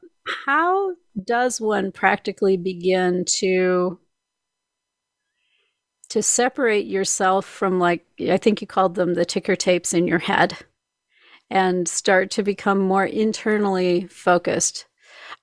[0.47, 3.99] how does one practically begin to
[6.11, 10.21] to separate yourself from like I think you called them the ticker tapes in your
[10.21, 10.57] head?
[11.51, 14.87] And start to become more internally focused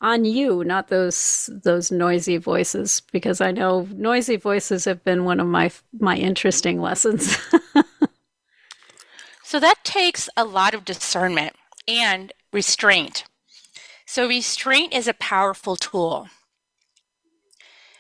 [0.02, 5.40] on you not those those noisy voices because i know noisy voices have been one
[5.40, 7.38] of my my interesting lessons
[9.48, 11.56] So that takes a lot of discernment
[11.88, 13.26] and restraint.
[14.08, 16.30] So restraint is a powerful tool.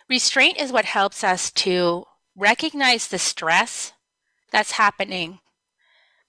[0.09, 3.93] Restraint is what helps us to recognize the stress
[4.51, 5.37] that's happening,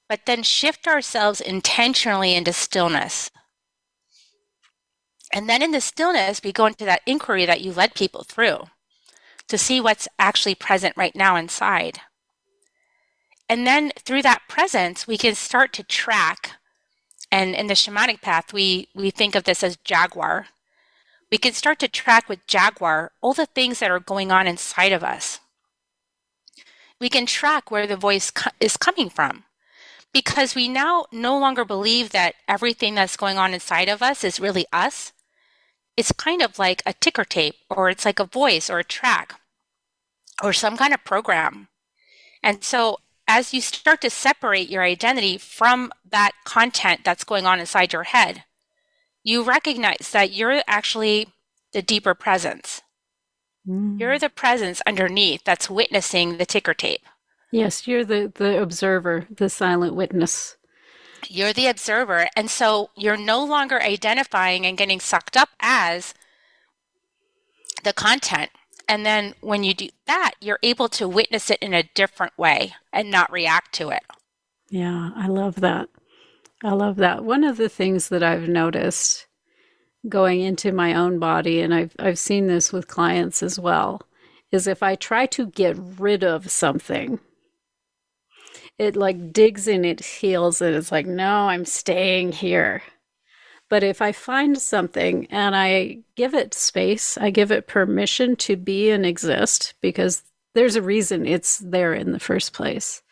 [0.09, 3.31] but then shift ourselves intentionally into stillness.
[5.33, 8.64] And then in the stillness, we go into that inquiry that you led people through
[9.49, 12.01] to see what's actually present right now inside.
[13.49, 16.53] And then through that presence, we can start to track.
[17.31, 20.47] And in the shamanic path, we, we think of this as jaguar.
[21.31, 24.92] We can start to track with jaguar all the things that are going on inside
[24.92, 25.40] of us.
[27.01, 29.45] We can track where the voice co- is coming from
[30.16, 34.40] because we now no longer believe that everything that's going on inside of us is
[34.40, 35.12] really us.
[35.94, 39.38] It's kind of like a ticker tape, or it's like a voice or a track
[40.42, 41.68] or some kind of program.
[42.42, 47.61] And so as you start to separate your identity from that content that's going on
[47.61, 48.44] inside your head,
[49.22, 51.29] you recognize that you're actually
[51.74, 52.81] the deeper presence.
[53.68, 54.00] Mm.
[54.00, 57.05] You're the presence underneath that's witnessing the ticker tape.
[57.50, 60.56] Yes, you're the, the observer, the silent witness.
[61.28, 62.28] You're the observer.
[62.37, 66.14] And so you're no longer identifying and getting sucked up as
[67.85, 68.50] the content.
[68.88, 72.74] And then when you do that, you're able to witness it in a different way
[72.92, 74.02] and not react to it.
[74.70, 75.88] Yeah, I love that.
[76.64, 77.24] I love that.
[77.24, 79.26] One of the things that I've noticed
[80.09, 84.02] going into my own body, and I've I've seen this with clients as well,
[84.52, 87.18] is if I try to get rid of something,
[88.78, 92.82] it like digs in its heels and it's like, no, I'm staying here.
[93.68, 98.56] But if I find something and I give it space, I give it permission to
[98.56, 100.22] be and exist because
[100.54, 103.02] there's a reason it's there in the first place.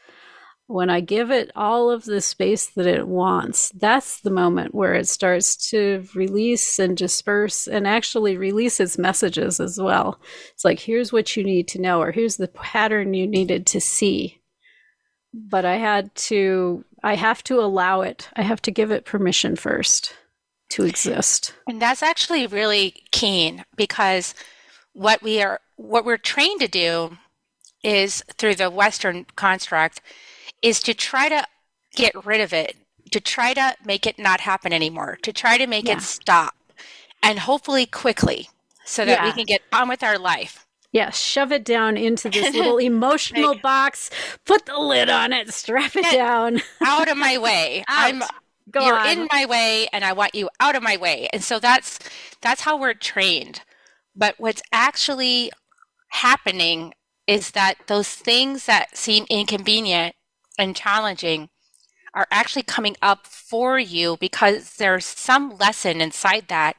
[0.66, 4.94] When I give it all of the space that it wants, that's the moment where
[4.94, 10.18] it starts to release and disperse and actually release its messages as well.
[10.54, 13.80] It's like, here's what you need to know, or here's the pattern you needed to
[13.80, 14.40] see.
[15.36, 19.56] But I had to, I have to allow it, I have to give it permission
[19.56, 20.14] first
[20.70, 21.52] to exist.
[21.68, 24.32] And that's actually really keen because
[24.92, 27.18] what we are what we're trained to do
[27.82, 30.00] is through the western construct
[30.62, 31.44] is to try to
[31.96, 32.76] get rid of it,
[33.10, 35.96] to try to make it not happen anymore, to try to make Yeah.
[35.96, 36.54] it stop
[37.22, 38.48] and hopefully quickly
[38.84, 40.63] so that we can get on with our life.
[40.94, 44.10] Yeah, shove it down into this little emotional box,
[44.46, 46.60] put the lid on it, strap it down.
[46.80, 47.84] Out of my way.
[47.88, 48.30] I'm Out.
[48.70, 49.08] Go you're on.
[49.08, 51.28] in my way and I want you out of my way.
[51.32, 51.98] And so that's
[52.40, 53.62] that's how we're trained.
[54.14, 55.50] But what's actually
[56.10, 56.94] happening
[57.26, 60.14] is that those things that seem inconvenient
[60.56, 61.50] and challenging
[62.14, 66.76] are actually coming up for you because there's some lesson inside that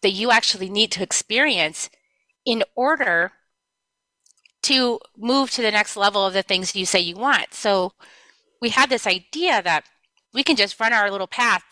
[0.00, 1.90] that you actually need to experience
[2.46, 3.32] in order
[4.62, 7.54] to move to the next level of the things you say you want.
[7.54, 7.92] So
[8.60, 9.84] we had this idea that
[10.34, 11.62] we can just run our little path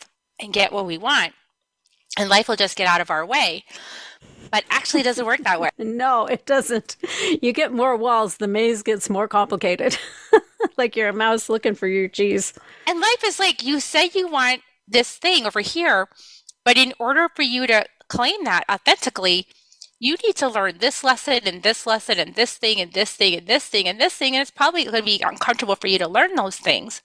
[0.41, 1.33] and get what we want
[2.17, 3.65] and life will just get out of our way.
[4.51, 5.71] But actually it doesn't work that way.
[5.79, 6.97] No, it doesn't.
[7.43, 9.99] You get more walls, the maze gets more complicated.
[10.77, 12.53] like you're a mouse looking for your cheese.
[12.87, 16.09] And life is like you say you want this thing over here,
[16.65, 19.47] but in order for you to claim that authentically,
[19.99, 23.35] you need to learn this lesson and this lesson and this thing and this thing
[23.35, 24.35] and this thing and this thing.
[24.35, 27.01] And it's probably going to be uncomfortable for you to learn those things,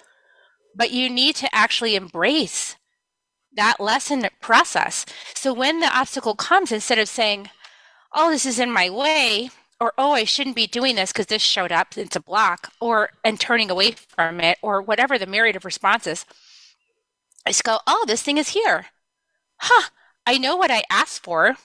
[0.75, 2.75] but you need to actually embrace
[3.53, 5.05] that lesson process.
[5.35, 7.49] So when the obstacle comes, instead of saying,
[8.13, 9.49] oh, this is in my way,
[9.79, 13.11] or oh, I shouldn't be doing this because this showed up, it's a block, or
[13.23, 16.25] and turning away from it, or whatever the myriad of responses,
[17.45, 18.87] I just go, oh, this thing is here.
[19.57, 19.89] Huh,
[20.25, 21.55] I know what I asked for.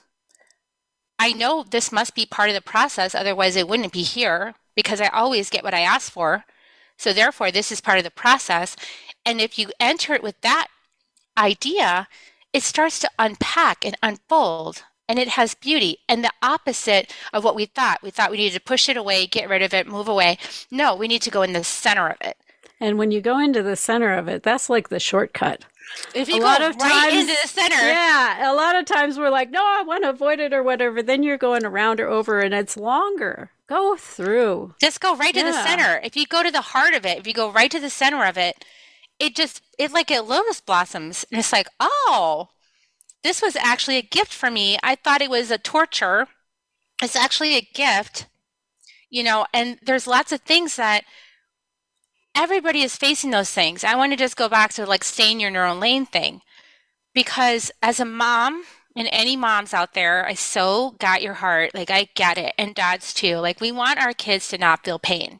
[1.19, 5.01] I know this must be part of the process, otherwise, it wouldn't be here because
[5.01, 6.45] I always get what I ask for.
[6.97, 8.75] So, therefore, this is part of the process.
[9.25, 10.67] And if you enter it with that
[11.37, 12.07] idea,
[12.53, 17.55] it starts to unpack and unfold and it has beauty and the opposite of what
[17.55, 18.03] we thought.
[18.03, 20.37] We thought we needed to push it away, get rid of it, move away.
[20.69, 22.37] No, we need to go in the center of it.
[22.79, 25.65] And when you go into the center of it, that's like the shortcut.
[26.13, 28.85] If you A go lot of right times- into the center, Yeah, a lot of
[28.85, 31.01] times we're like, no, I want to avoid it or whatever.
[31.01, 33.51] Then you're going around or over and it's longer.
[33.67, 34.75] Go through.
[34.79, 35.99] just go right to the center.
[36.03, 38.23] If you go to the heart of it, if you go right to the center
[38.25, 38.63] of it,
[39.19, 42.49] it just it like it lotus blossoms and it's like, oh,
[43.23, 44.77] this was actually a gift for me.
[44.83, 46.27] I thought it was a torture.
[47.03, 48.27] It's actually a gift.
[49.09, 51.03] You know, and there's lots of things that
[52.37, 53.83] everybody is facing those things.
[53.83, 56.41] I want to just go back to like staying in your own lane thing.
[57.13, 58.63] Because as a mom,
[58.95, 61.75] and any moms out there, I so got your heart.
[61.75, 63.37] Like I get it, and dads too.
[63.37, 65.39] Like we want our kids to not feel pain.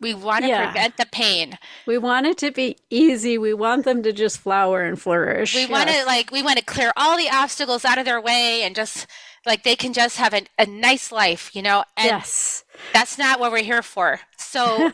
[0.00, 0.64] We want to Yeah.
[0.70, 1.58] prevent the pain.
[1.86, 3.38] We want it to be easy.
[3.38, 5.54] We want them to just flower and flourish.
[5.54, 8.62] We want to like we want to clear all the obstacles out of their way
[8.62, 9.06] and just
[9.46, 11.84] like they can just have a, a nice life, you know.
[11.96, 12.61] And yes.
[12.92, 14.20] That's not what we're here for.
[14.36, 14.92] So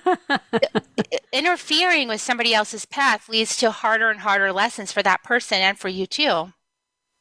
[1.32, 5.78] interfering with somebody else's path leads to harder and harder lessons for that person and
[5.78, 6.52] for you too.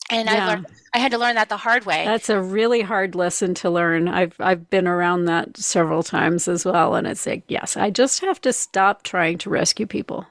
[0.09, 2.05] And I learned I had to learn that the hard way.
[2.05, 4.07] That's a really hard lesson to learn.
[4.07, 8.21] I've I've been around that several times as well, and it's like, yes, I just
[8.21, 10.25] have to stop trying to rescue people.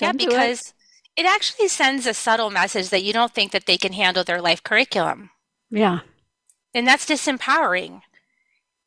[0.00, 0.28] Yeah, Don't it.
[0.28, 0.74] because
[1.16, 4.40] it actually sends a subtle message that you don't think that they can handle their
[4.42, 5.30] life curriculum.
[5.70, 6.00] Yeah,
[6.74, 8.02] And that's disempowering.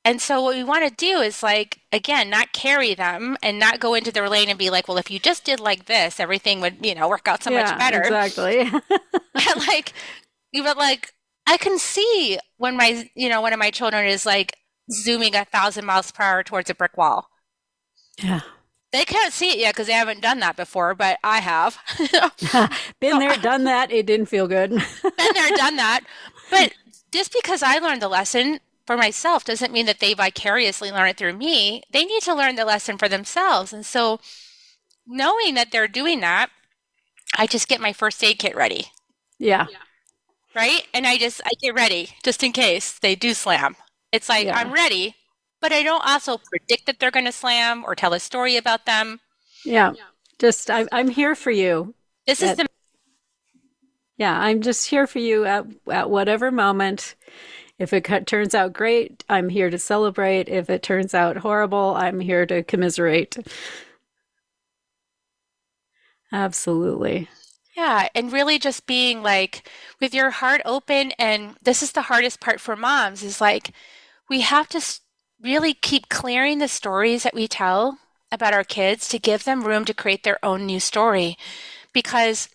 [0.06, 3.80] And so what we want to do is like again, not carry them and not
[3.80, 6.60] go into their lane and be like, well, if you just did like this, everything
[6.62, 8.02] would, you know, work out so yeah, much better.
[8.04, 8.70] Exactly.
[9.56, 9.94] like
[10.54, 11.14] But like,
[11.48, 14.58] I can see when my, you know, one of my children is like
[14.92, 17.28] zooming a thousand miles per hour towards a brick wall.
[18.22, 18.42] Yeah.
[18.92, 21.80] They can't see it yet because they haven't done that before, but I have.
[23.00, 23.92] Been there, done that.
[23.92, 24.70] It didn't feel good.
[24.70, 26.02] Been there, done that.
[26.52, 26.74] But
[27.12, 31.18] just because I learned the lesson for myself doesn't mean that they vicariously learn it
[31.18, 31.84] through me.
[31.92, 33.72] They need to learn the lesson for themselves.
[33.74, 34.20] And so,
[35.08, 36.50] knowing that they're doing that,
[37.38, 38.88] I just get my first aid kit ready.
[39.72, 39.78] yeah.
[40.56, 40.84] right?
[40.94, 43.76] And I just I get ready just in case they do slam.
[44.12, 44.58] It's like Yeah.
[44.58, 45.16] I'm ready,
[45.62, 48.86] but I don't also predict that they're going to slam or tell a story about
[48.86, 49.20] them.
[49.66, 49.94] Yeah.
[50.40, 51.94] Just, I, I'm here for you.
[52.28, 52.68] This is the
[54.18, 57.16] Yeah, I'm just here for you at at whatever moment.
[57.80, 60.48] If it turns out great, I'm here to celebrate.
[60.50, 63.38] If it turns out horrible, I'm here to commiserate.
[66.34, 67.30] Absolutely.
[67.76, 69.68] yeah, and really just being like
[70.00, 73.72] with your heart open and this is the hardest part for moms is like
[74.30, 74.82] we have to
[75.42, 78.00] really keep clearing the stories that we tell
[78.32, 81.38] about our kids to give them room to create their own new story
[81.94, 82.50] because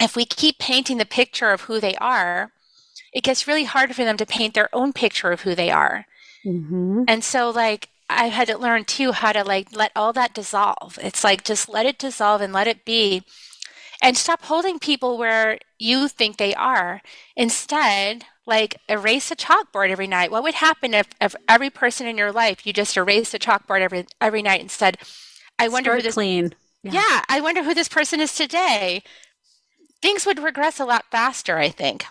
[0.00, 2.52] if we keep painting the picture of who they are,
[3.18, 6.06] it gets really hard for them to paint their own picture of who they are.
[6.44, 10.34] hmm And so, like, I've had to learn too how to like let all that
[10.34, 10.98] dissolve.
[11.02, 13.22] It's like just let it dissolve and let it be.
[14.02, 17.02] And stop holding people where you think they are.
[17.36, 20.30] Instead, like erase a chalkboard every night.
[20.32, 23.82] What would happen if, if every person in your life you just erased a chalkboard
[23.82, 24.98] every every night instead?
[25.58, 26.54] I wonder who this clean.
[26.88, 29.02] yeah, I wonder who this person is today.
[30.02, 32.04] Things would regress a lot faster, I think.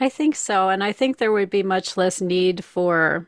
[0.00, 0.68] I think so.
[0.68, 3.26] And I think there would be much less need for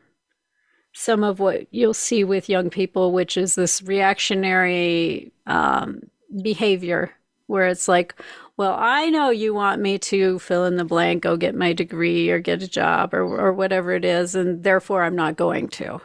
[0.93, 6.01] some of what you'll see with young people, which is this reactionary um,
[6.41, 7.11] behavior
[7.47, 8.15] where it's like,
[8.57, 12.29] well, I know you want me to fill in the blank, go get my degree
[12.29, 15.99] or get a job or, or whatever it is, and therefore I'm not going to.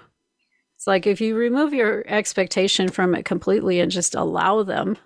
[0.77, 4.97] It's like if you remove your expectation from it completely and just allow them,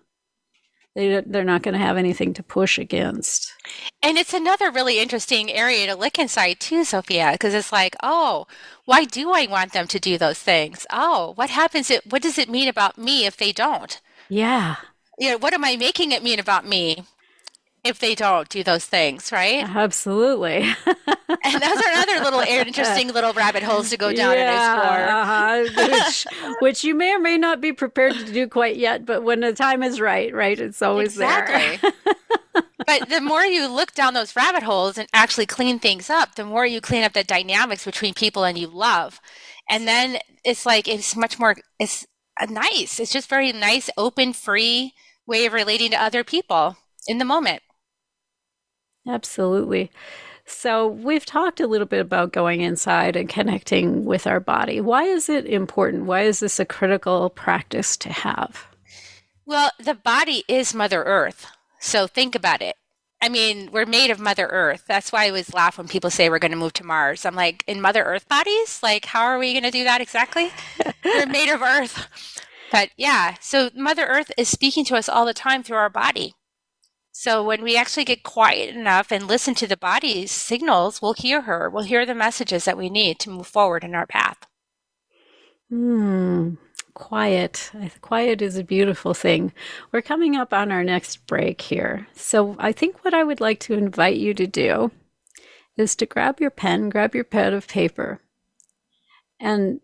[0.98, 3.54] they, they're not going to have anything to push against.
[4.02, 8.48] And it's another really interesting area to look inside too, Zofia, because it's like, oh,
[8.84, 10.86] why do I want them to do those things?
[10.90, 11.88] Oh, what happens?
[11.88, 14.00] It what does it mean about me if they don't?
[14.28, 14.76] Yeah.
[15.20, 17.04] You know, what am I making it mean about me
[17.84, 19.64] if they don't do those things, right?
[19.68, 20.74] Absolutely.
[21.44, 25.08] And those are another little interesting little rabbit holes to go down and explore.
[25.08, 25.66] uh-huh.
[25.90, 29.40] which, which you may or may not be prepared to do quite yet, but when
[29.40, 31.44] the time is right, right, it's always there.
[31.44, 31.90] Exactly.
[32.86, 36.44] but the more you look down those rabbit holes and actually clean things up, the
[36.44, 39.20] more you clean up the dynamics between people and you love.
[39.68, 42.06] And then it's like it's much more it's
[42.48, 43.00] nice.
[43.00, 44.94] It's just very nice, open, free
[45.26, 46.76] way of relating to other people
[47.06, 47.62] in the moment.
[49.08, 49.90] Absolutely.
[50.44, 54.80] So, we've talked a little bit about going inside and connecting with our body.
[54.80, 56.04] Why is it important?
[56.04, 58.66] Why is this a critical practice to have?
[59.44, 61.46] Well, the body is Mother Earth.
[61.80, 62.76] So think about it.
[63.20, 64.84] I mean, we're made of Mother Earth.
[64.86, 67.24] That's why I always laugh when people say we're going to move to Mars.
[67.24, 68.80] I'm like, in Mother Earth bodies?
[68.82, 70.50] Like, how are we going to do that exactly?
[71.04, 72.40] we're made of Earth.
[72.70, 76.34] But yeah, so Mother Earth is speaking to us all the time through our body.
[77.20, 81.40] So when we actually get quiet enough and listen to the body's signals, we'll hear
[81.40, 81.68] her.
[81.68, 84.46] We'll hear the messages that we need to move forward in our path.
[85.68, 86.54] Hmm.
[86.94, 87.72] Quiet.
[88.02, 89.52] Quiet is a beautiful thing.
[89.90, 92.06] We're coming up on our next break here.
[92.14, 94.92] So I think what I would like to invite you to do
[95.76, 98.20] is to grab your pen, grab your pad of paper,
[99.40, 99.80] and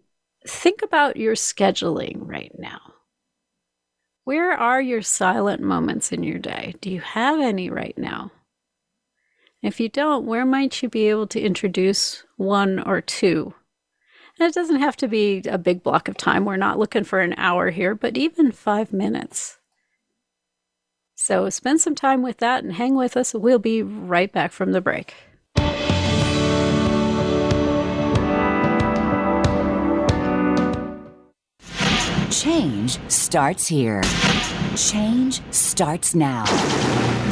[0.47, 2.94] think about your scheduling right now.
[4.25, 6.75] Where are your silent moments in your day?
[6.81, 8.31] Do you have any right now?
[9.63, 13.55] If you don't, where might you be able to introduce one or two?
[14.39, 16.45] And it doesn't have to be a big block of time.
[16.45, 19.59] We're not looking for an hour here, but even five minutes.
[21.15, 23.35] So spend some time with that and hang with us.
[23.35, 25.15] We'll be right back from the break.
[32.45, 34.03] Change starts here.
[34.77, 36.45] Change starts now.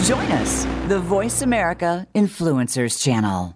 [0.05, 3.55] Join us, the Voice America Influencers Channel.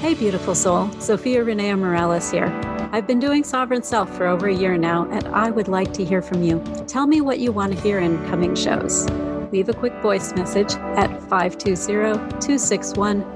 [0.00, 0.86] Hey, beautiful soul.
[0.96, 2.46] Zofia Renea Morales here.
[2.90, 6.06] I've been doing Sovereign Self for over a year now, and I would like to
[6.06, 6.64] hear from you.
[6.88, 9.06] Tell me what you want to hear in coming shows.
[9.52, 13.35] Leave a quick voice message at 520 261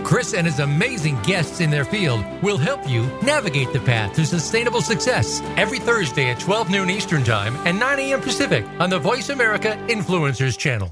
[0.11, 4.25] Chris and his amazing guests in their field will help you navigate the path to
[4.25, 8.19] sustainable success every Thursday at 12 noon Eastern Time and 9 a.m.
[8.19, 10.91] Pacific on the Voice America Influencers channel.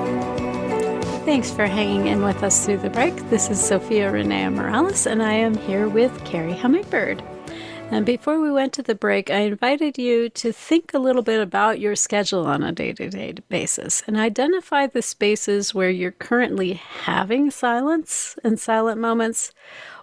[1.31, 3.15] Thanks for hanging in with us through the break.
[3.29, 7.23] This is Zofia Renea Morales, and I am here with Kerri Hummingbird.
[7.89, 11.39] And before we went to the break, I invited you to think a little bit
[11.39, 16.11] about your schedule on a day to day basis and identify the spaces where you're
[16.11, 19.53] currently having silence and silent moments,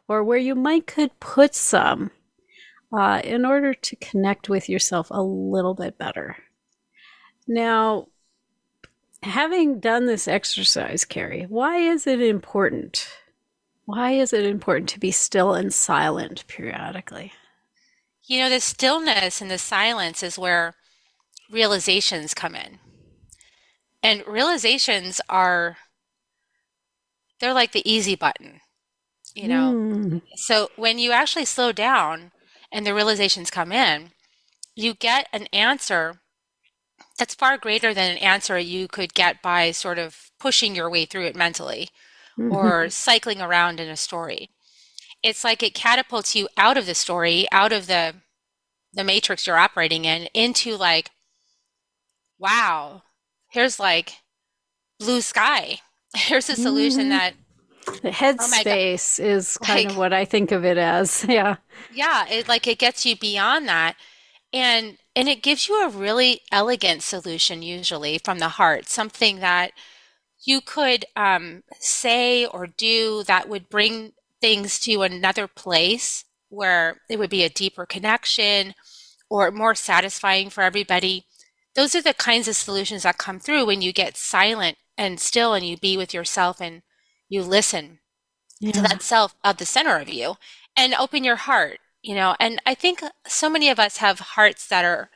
[0.08, 2.10] or where you might could put some
[2.90, 6.38] uh, in order to connect with yourself a little bit better.
[7.46, 8.06] Now,
[9.22, 13.08] having done this exercise, Kerri, why is it important?
[13.84, 17.32] Why is it important to be still and silent periodically?
[18.26, 20.74] You know, the stillness and the silence is where
[21.50, 22.78] realizations come in.
[24.02, 25.78] And realizations are,
[27.40, 28.60] they're like the easy button,
[29.34, 29.72] you know?
[29.74, 30.22] Mm.
[30.36, 32.30] So when you actually slow down
[32.70, 34.10] and the realizations come in,
[34.76, 36.20] you get an answer
[37.18, 41.04] that's far greater than an answer you could get by sort of pushing your way
[41.04, 41.88] through it mentally
[42.38, 42.54] Mm-hmm.
[42.54, 44.48] or cycling around in a story.
[45.24, 48.14] It's like it catapults you out of the story, out of the
[48.92, 51.10] the matrix you're operating in into like
[52.38, 53.02] wow,
[53.50, 54.12] here's like
[55.00, 55.80] blue sky.
[56.16, 57.10] Here's a solution Mhm.
[57.10, 57.34] that
[58.02, 61.24] The Oh headspace is kind Like- of what I think of it as.
[61.28, 61.56] Yeah.
[61.92, 63.96] yeah it like it gets you beyond that
[64.52, 69.72] and and it gives you a really elegant solution usually from the heart something that
[70.44, 77.18] you could um, say or do that would bring things to another place where it
[77.18, 78.74] would be a deeper connection
[79.28, 81.26] or more satisfying for everybody.
[81.74, 85.54] Those are the kinds of solutions that come through when you get silent and still
[85.54, 86.82] and you be with yourself and
[87.28, 87.98] you listen
[88.72, 90.36] to that self at the center of you
[90.76, 94.68] and open your heart you know and i think so many of us have hearts
[94.68, 95.10] that are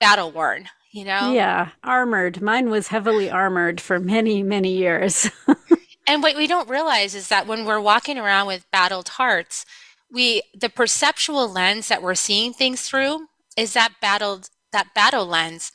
[0.00, 2.42] battle worn you know Yeah, armored.
[2.42, 5.30] Mine was heavily armored for many, many years.
[6.06, 9.64] and what we don't realize is that when we're walking around with battled hearts
[10.10, 15.72] we the perceptual lens that we're seeing things through is that battled that battle lens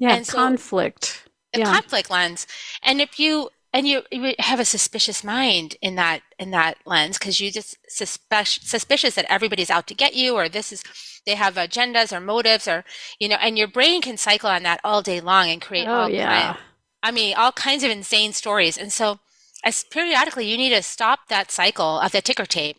[0.00, 1.28] yeah, And so- conflict.
[1.52, 1.72] the Yeah.
[1.72, 2.46] conflict lens
[2.82, 7.18] and if you and you, you have a suspicious mind in that in that lens
[7.18, 10.84] because you just suspicious suspicious that everybody's out to get you or this is
[11.26, 12.84] they have agendas or motives or
[13.20, 15.92] you know and your brain can cycle on that all day long and create Oh,
[16.02, 16.54] all yeah.
[16.54, 16.58] kind,
[17.02, 19.20] i mean all kinds of insane stories and so
[19.64, 22.78] as periodically you need to stop that cycle of the ticker tape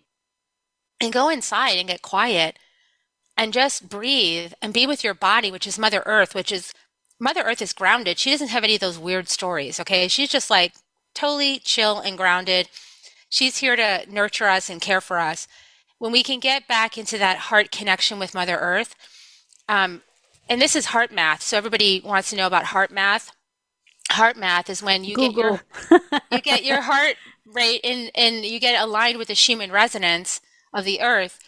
[1.01, 2.57] and go inside and get quiet
[3.37, 6.73] and just breathe and be with your body, which is Mother Earth, which is
[7.19, 8.17] Mother Earth is grounded.
[8.17, 10.07] She doesn't have any of those weird stories, okay?
[10.07, 10.73] She's just like
[11.15, 12.69] totally chill and grounded.
[13.29, 15.47] She's here to nurture us and care for us.
[15.97, 18.95] When we can get back into that heart connection with Mother Earth,
[19.67, 20.03] um,
[20.47, 21.41] and this is HeartMath.
[21.41, 23.31] So everybody wants to know about HeartMath.
[24.11, 25.59] Heart math is when you Google.
[25.89, 29.71] get your you get your heart rate and and you get aligned with the Schumann
[29.71, 30.41] resonance
[30.73, 31.39] of the earth.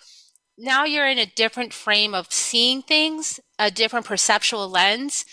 [0.58, 5.24] Now you're in a different frame of seeing things, a different perceptual lens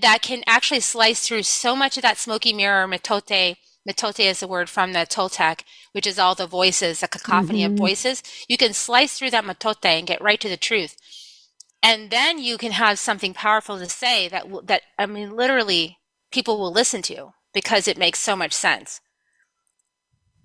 [0.00, 3.56] that can actually slice through so much of that smoky mirror mitote
[3.88, 5.62] mitote is the word from the Toltec,
[5.92, 7.74] which is all the voices, the cacophony mm-hmm.
[7.74, 8.22] of voices.
[8.48, 10.96] You can slice through that mitote and get right to the truth.
[11.82, 15.98] And then you can have something powerful to say that that I mean literally
[16.30, 19.00] people will listen to because it makes so much sense.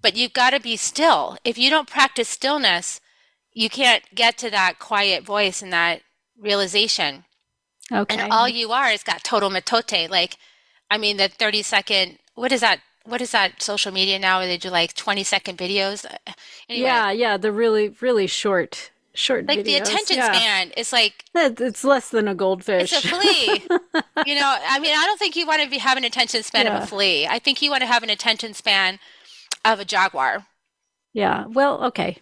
[0.01, 1.37] But you've got to be still.
[1.43, 3.01] If you don't practice stillness,
[3.53, 6.01] you can't get to that quiet voice and that
[6.39, 7.25] realization.
[7.91, 8.17] Okay.
[8.17, 10.09] And all you are is got total mitote.
[10.09, 10.37] Like,
[10.91, 12.81] I mean, the 30 second, what is that?
[13.07, 16.05] What is that social media now where they do like 20 second videos?
[16.05, 16.33] Uh,
[16.67, 19.65] anyway, yeah, yeah, the really, really short short like videos.
[19.65, 20.31] the attention yeah.
[20.31, 23.47] span is like it's less than a goldfish it's a flea
[24.27, 26.67] you know i mean i don't think you want to be have an attention span
[26.67, 26.77] yeah.
[26.77, 28.99] of a flea i think you want to have an attention span
[29.65, 30.45] of a jaguar
[31.13, 32.19] yeah well okay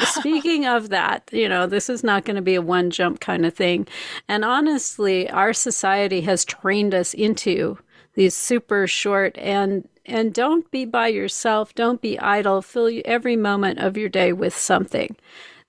[0.00, 3.44] Speaking of that, you know, this is not going to be a one jump kind
[3.44, 3.86] of thing.
[4.26, 7.78] And honestly, our society has trained us into
[8.14, 13.78] these super short and and don't be by yourself, don't be idle, fill every moment
[13.78, 15.16] of your day with something.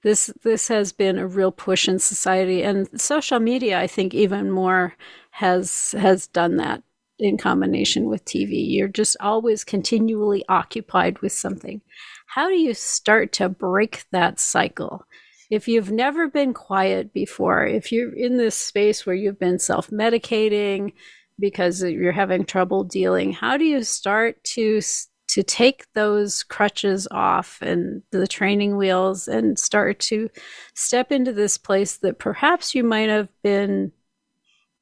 [0.04, 4.52] This this has been a real push in society and social media i think even
[4.52, 4.96] more
[5.32, 6.84] has has done that
[7.20, 11.82] in combination with tv you're just always continually occupied with something.
[12.28, 15.06] How do you start to break that cycle?
[15.50, 20.92] If you've never been quiet before if you're in this space where you've been self-medicating
[21.40, 24.82] because you're having trouble dealing how do you start to
[25.28, 30.30] to take those crutches off and the training wheels and start to
[30.76, 33.92] step into this place that perhaps you might have been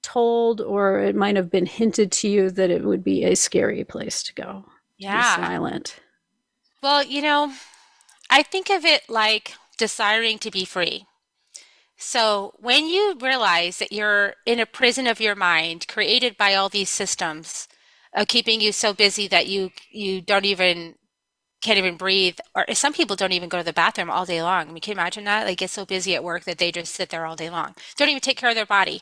[0.04, 3.84] told or it might have been hinted to you that it would be a scary
[3.84, 4.66] place to go.
[4.98, 5.38] Yeah.
[5.38, 6.00] Be silent.
[6.84, 7.54] Well, you know,
[8.30, 11.06] I think of it like desiring to be free.
[12.02, 16.68] So when you realize that you're in a prison of your mind created by all
[16.68, 17.68] these systems
[18.16, 20.96] of keeping you so busy that you you don't even
[21.62, 24.68] can't even breathe or some people don't even go to the bathroom all day long.
[24.68, 25.46] I mean can you imagine that?
[25.46, 27.76] They get so busy at work that they just sit there all day long.
[27.98, 29.02] Don't even take care of their body.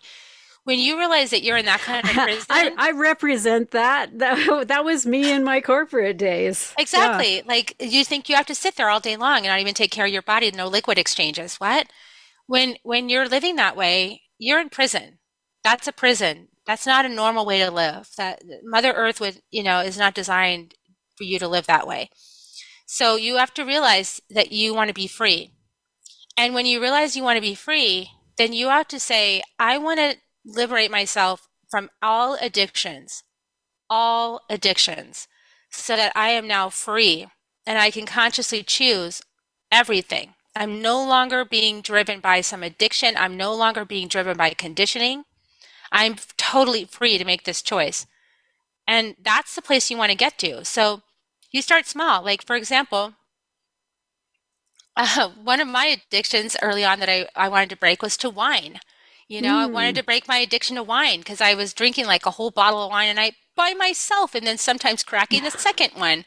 [0.66, 4.20] When you realize that you're in that kind of prison I, I represent that.
[4.20, 6.74] that that was me in my corporate days.
[6.78, 7.38] Exactly.
[7.38, 7.44] Yeah.
[7.48, 9.90] like you think you have to sit there all day long and not even take
[9.90, 10.52] care of your body.
[10.52, 11.56] No liquid exchanges.
[11.62, 11.88] What
[12.50, 15.20] when when you're living that way you're in prison
[15.64, 18.12] that's a prison that's not a normal way to live.
[18.16, 20.76] That Mother Earth would, you know, is not designed
[21.18, 22.12] for you to live that way.
[22.86, 25.50] So you have to realize that you want to be free.
[26.38, 29.80] And when you realize you want to be free, then you have to say, I
[29.80, 33.24] want to liberate myself from all addictions,
[33.90, 35.28] all addictions,
[35.72, 37.26] so that I am now free
[37.66, 39.24] and I can consciously choose
[39.72, 40.36] everything.
[40.56, 43.16] I'm no longer being driven by some addiction.
[43.18, 45.26] I'm no longer being driven by conditioning.
[45.92, 48.06] I'm totally free to make this choice.
[48.88, 50.66] And that's the place you want to get to.
[50.66, 51.04] So
[51.52, 52.24] you start small.
[52.24, 53.14] Like, for example,
[54.96, 58.30] uh, one of my addictions early on that I, I wanted to break was to
[58.30, 58.80] wine.
[59.28, 59.60] You know, mm.
[59.60, 62.50] I wanted to break my addiction to wine because I was drinking like a whole
[62.50, 66.26] bottle of wine a night by myself and then sometimes cracking the second one.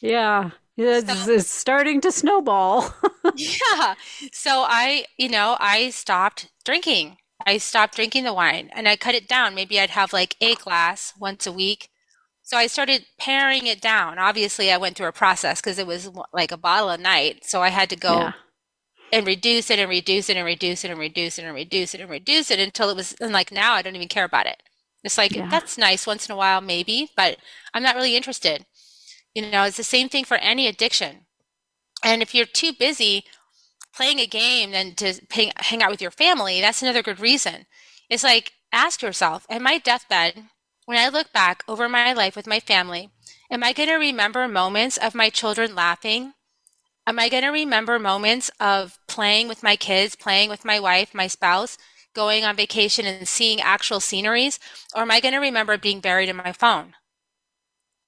[0.00, 0.50] Yeah.
[0.76, 2.94] It's, so, it's starting to snowball.
[3.34, 3.94] yeah.
[4.32, 9.14] So I, you know, I stopped drinking I stopped drinking the wine and I cut
[9.14, 9.54] it down.
[9.54, 11.88] Maybe I'd have like a glass once a week.
[12.42, 14.18] So I started paring it down.
[14.18, 17.44] Obviously, I went through a process because it was like a bottle a night.
[17.44, 18.32] So I had to go yeah.
[19.12, 22.00] and reduce it and reduce it and reduce it and reduce it and reduce it
[22.00, 24.62] and reduce it until it was, and like now I don't even care about it.
[25.02, 25.48] It's like, yeah.
[25.48, 27.38] that's nice once in a while, maybe, but
[27.74, 28.64] I'm not really interested.
[29.36, 31.26] You know, it's the same thing for any addiction.
[32.02, 33.24] And if you're too busy
[33.94, 37.66] playing a game than to pay, hang out with your family, that's another good reason.
[38.08, 40.44] It's like ask yourself, at my deathbed,
[40.86, 43.10] when I look back over my life with my family,
[43.50, 46.32] am I going to remember moments of my children laughing?
[47.06, 51.12] Am I going to remember moments of playing with my kids, playing with my wife,
[51.12, 51.76] my spouse,
[52.14, 54.58] going on vacation and seeing actual sceneries?
[54.94, 56.94] Or am I going to remember being buried in my phone?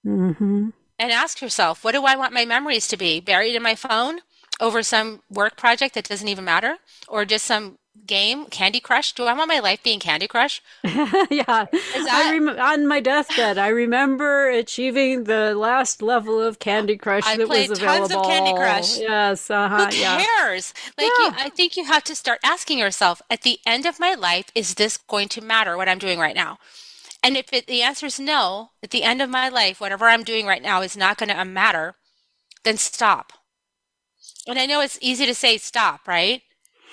[0.07, 0.71] Mm-hmm.
[0.99, 3.21] And ask yourself, what do I want my memories to be?
[3.21, 4.21] Buried in my phone
[4.61, 6.79] over some work project that doesn't even matter?
[7.07, 9.13] Or just some game candy crush?
[9.13, 10.63] Do i want my life being candy crush?
[10.85, 11.45] Yeah.
[11.47, 11.69] That-
[12.11, 17.37] I rem- on my deathbed i remember achieving the last level of candy crush I
[17.37, 18.99] that played was tons of Candy Crush.
[18.99, 20.25] yes uh-huh, who yeah.
[20.25, 20.73] cares?
[20.97, 21.25] Like Yeah.
[21.27, 24.47] you, i think you have to start asking yourself at the end of my life
[24.55, 26.59] is this going to matter what i'm doing right now
[27.23, 30.25] and if it, the answer is no at the end of my life whatever i'm
[30.25, 31.95] doing right now is not going to matter
[32.65, 33.33] then stop
[34.47, 36.43] and i know it's easy to say stop right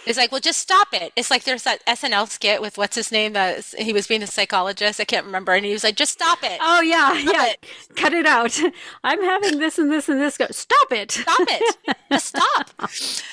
[0.05, 1.11] it's like, well, just stop it.
[1.15, 4.27] It's like there's that SNL skit with what's his name that he was being a
[4.27, 4.99] psychologist.
[4.99, 6.59] I can't remember, and he was like, just stop it.
[6.61, 7.65] oh yeah Stop yeah it.
[7.95, 8.59] cut it out
[9.03, 11.77] i'm having this and this and this go stop it stop it
[12.11, 12.89] just stop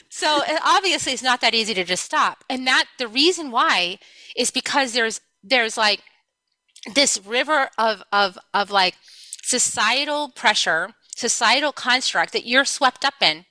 [0.09, 3.99] so uh, obviously it's not that easy to just stop and that the reason why
[4.36, 6.01] is because there's there's like
[6.95, 8.97] this river of of of like
[9.43, 13.45] societal pressure societal construct that you're swept up in.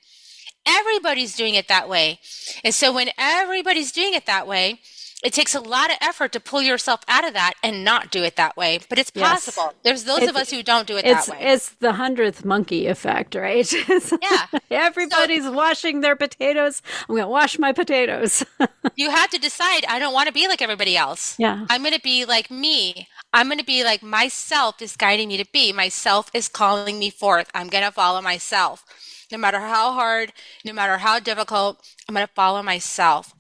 [0.66, 2.20] Everybody's doing it that way.
[2.64, 4.80] And so when everybody's doing it that way
[5.24, 8.24] it takes a lot of effort to pull yourself out of that and not do
[8.24, 9.46] it that way but it's Yes.
[9.46, 9.74] possible.
[9.84, 11.38] There's those It's- of us who don't do it that way.
[11.42, 13.72] it's the hundredth monkey effect right?
[14.22, 14.46] Yeah.
[14.70, 16.82] everybody's washing their potatoes.
[17.08, 18.44] I'm gonna wash my potatoes.
[18.96, 21.36] You have to decide i don't want to be like everybody else.
[21.40, 21.66] Yeah.
[21.70, 23.08] I'm going to be like me.
[23.34, 25.72] I'm going to be like myself is guiding me to be.
[25.72, 27.50] Myself is calling me forth.
[27.54, 28.84] I'm going to follow myself.
[29.32, 30.34] No matter how hard
[30.66, 33.34] no matter how difficult i'm going to follow myself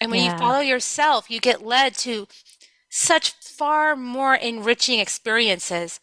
[0.00, 0.24] and when Yeah.
[0.24, 2.26] you follow yourself you get led to
[2.90, 6.00] such far more enriching experiences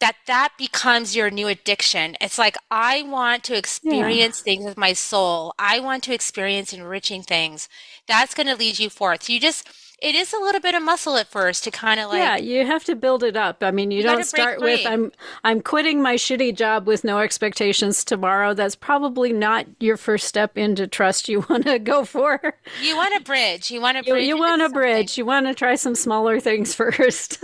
[0.00, 2.16] that that becomes your new addiction.
[2.20, 5.54] It's like i want to experience things with my soul.
[5.58, 7.68] I want to experience enriching things.
[8.06, 9.28] That's going to lead you forth.
[9.30, 9.68] You just
[10.02, 12.66] it is a little bit of muscle at first to kind of like yeah, you
[12.66, 13.62] have to build it up.
[13.62, 14.86] I mean, you, You don't start with free.
[14.86, 15.12] I'm
[15.44, 18.52] I'm quitting my shitty job with no expectations tomorrow.
[18.54, 22.40] That's probably not your first step into trust you want to go for.
[22.82, 24.80] you want a bridge you want to You, bridge you into want a something.
[24.80, 25.18] bridge.
[25.18, 27.42] You want to try some smaller things first.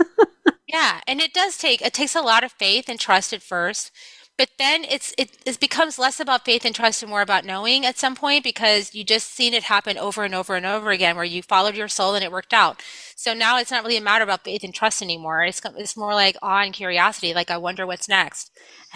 [0.67, 3.91] Yeah, and it does take it takes a lot of faith and trust at first,
[4.37, 7.85] but then it's it, it becomes less about faith and trust and more about knowing
[7.85, 11.15] at some point because you just seen it happen over and over and over again
[11.15, 12.81] where you followed your soul and it worked out.
[13.23, 15.45] So now it's not really a matter about faith and trust anymore.
[15.45, 17.33] It's it's more like awe and curiosity.
[17.33, 18.51] Like I wonder what's next.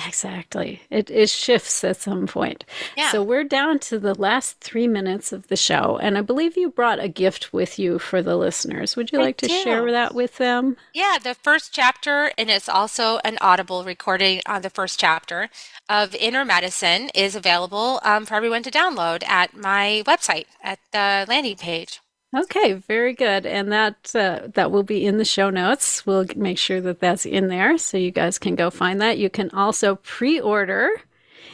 [0.05, 0.81] Exactly.
[0.89, 2.65] It, it shifts at some point.
[2.97, 3.09] Yeah.
[3.09, 5.97] So we're down to the last three minutes of the show.
[6.01, 8.97] And I believe you brought a gift with you for the listeners.
[8.97, 10.75] Would you I like to share that with them?
[10.93, 15.49] Yeah, the first chapter, and it's also an audible recording on the first chapter
[15.87, 21.25] of Inner Medicine is available um, for everyone to download at my website at the
[21.29, 22.01] landing page.
[22.43, 23.45] Okay, very good.
[23.45, 26.05] And that uh, that will be in the show notes.
[26.05, 29.17] We'll make sure that that's in there so you guys can go find that.
[29.17, 30.89] You can also pre-order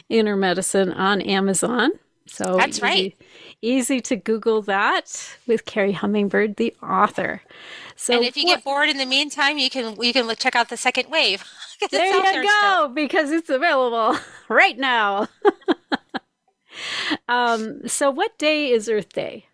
[0.08, 1.92] Inner Medicine on Amazon.
[2.26, 2.98] So That's right.
[2.98, 3.16] easy-
[3.62, 7.40] Easy to Google that with Kerri Hummingbird, the author.
[7.96, 10.38] So and if you what- get bored in the meantime, you can you can look,
[10.38, 11.44] check out the second wave.
[11.90, 12.42] there you still.
[12.42, 14.18] go, because it's available
[14.48, 15.28] right now.
[17.28, 19.46] um, so what day is Earth Day?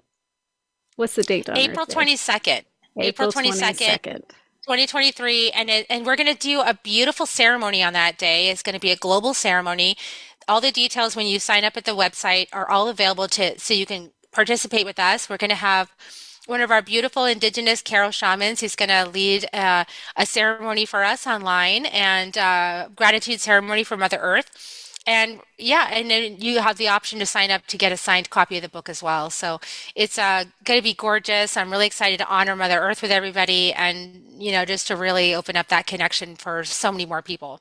[1.00, 2.66] What's the date on April twenty second.
[2.98, 4.28] April twenty second, 22nd.
[4.66, 8.50] 2023 and it, and we're going to do a beautiful ceremony on that day.
[8.50, 9.96] It's going to be a global ceremony.
[10.46, 13.72] All the details when you sign up at the website are all available to so
[13.72, 15.30] you can participate with us.
[15.30, 15.90] We're going to have
[16.44, 19.84] one of our beautiful indigenous Q'ero shamans who's going to lead uh,
[20.16, 26.10] a ceremony for us online and uh, gratitude ceremony for mother earth and yeah and
[26.10, 28.68] then you have the option to sign up to get a signed copy of the
[28.68, 29.58] book as well so
[29.94, 33.72] it's uh, going to be gorgeous i'm really excited to honor mother earth with everybody
[33.72, 37.60] and you know just to really open up that connection for so many more people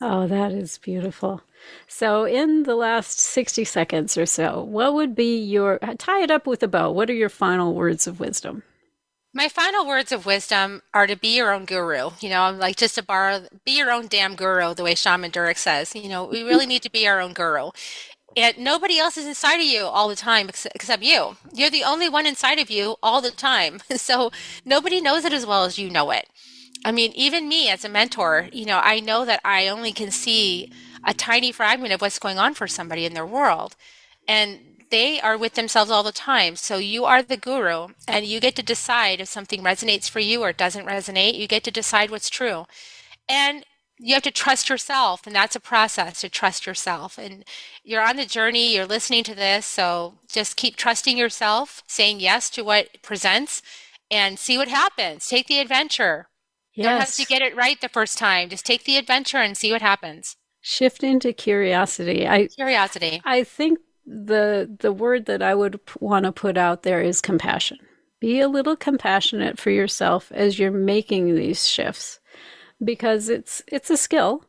[0.00, 1.42] Oh, that is beautiful.
[1.88, 6.46] So, in the last 60 seconds or so, what would be your tie it up
[6.46, 6.90] with a bow?
[6.90, 8.62] What are your final words of wisdom?
[9.36, 12.76] My final words of wisdom are to be your own guru you know I'm like
[12.76, 16.24] just to borrow be your own damn guru the way shaman durek says you know
[16.24, 17.70] we really need to be our own guru.
[18.36, 21.36] And nobody else is inside of you all the time ex- except you.
[21.54, 23.80] You're the only one inside of you all the time.
[23.96, 24.30] So
[24.64, 26.28] nobody knows it as well as you know it.
[26.84, 30.10] I mean, even me as a mentor, you know, I know that I only can
[30.10, 30.70] see
[31.04, 33.74] a tiny fragment of what's going on for somebody in their world.
[34.28, 36.56] And they are with themselves all the time.
[36.56, 40.42] So you are the guru and you get to decide if something resonates for you
[40.42, 41.38] or doesn't resonate.
[41.38, 42.66] You get to decide what's true.
[43.28, 43.64] And
[43.98, 45.26] you have to trust yourself.
[45.26, 47.18] And that's a process to trust yourself.
[47.18, 47.44] And
[47.82, 49.66] you're on the journey, you're listening to this.
[49.66, 53.62] So just keep trusting yourself, saying yes to what presents,
[54.10, 55.26] and see what happens.
[55.28, 56.28] Take the adventure.
[56.74, 58.50] You don't have to get it right the first time.
[58.50, 60.36] Just take the adventure and see what happens.
[60.60, 62.28] Shift into curiosity.
[62.28, 63.22] I Curiosity.
[63.24, 67.78] I think the the word that I would want to put out there is compassion.
[68.20, 72.20] Be a little compassionate for yourself as you're making these shifts
[72.84, 74.44] because it's it's a skill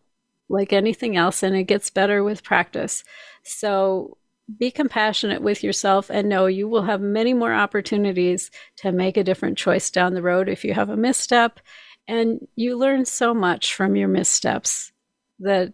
[0.50, 3.04] like anything else and it gets better with practice.
[3.44, 4.18] So
[4.58, 9.24] be compassionate with yourself and know you will have many more opportunities to make a
[9.24, 11.60] different choice down the road if you have a misstep
[12.08, 14.94] and you learn so much from your missteps
[15.40, 15.74] that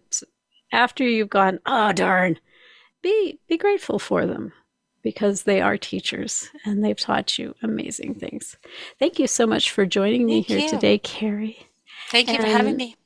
[0.72, 2.36] after you've gone oh darn
[3.04, 4.52] be be grateful for them
[5.02, 8.56] because they are teachers and they've taught you amazing things.
[8.98, 10.68] Thank you so much for joining me Thank here you.
[10.70, 11.58] today, Kerri.
[12.10, 12.96] Thank you for having me.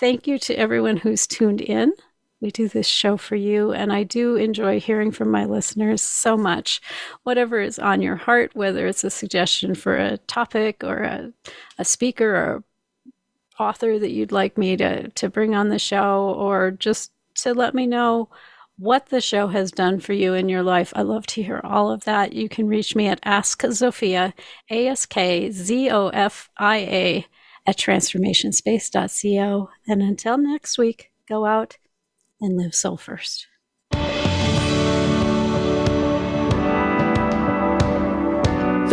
[0.00, 1.92] Thank you to everyone who's tuned in.
[2.40, 6.36] We do this show for you, and I do enjoy hearing from my listeners so
[6.36, 6.82] much.
[7.22, 11.32] Whatever is on your heart, whether it's a suggestion for a topic or a,
[11.78, 12.64] a speaker or
[13.58, 17.74] author that you'd like me to, to bring on the show, or just to let
[17.74, 18.28] me know
[18.76, 20.92] what the show has done for you in your life.
[20.96, 22.32] I love to hear all of that.
[22.32, 24.32] You can reach me at Ask Zofia,
[24.70, 27.26] A S K Z O F I A,
[27.66, 29.70] at transformationspace.co.
[29.86, 31.78] And until next week, go out
[32.40, 33.46] and live soul first.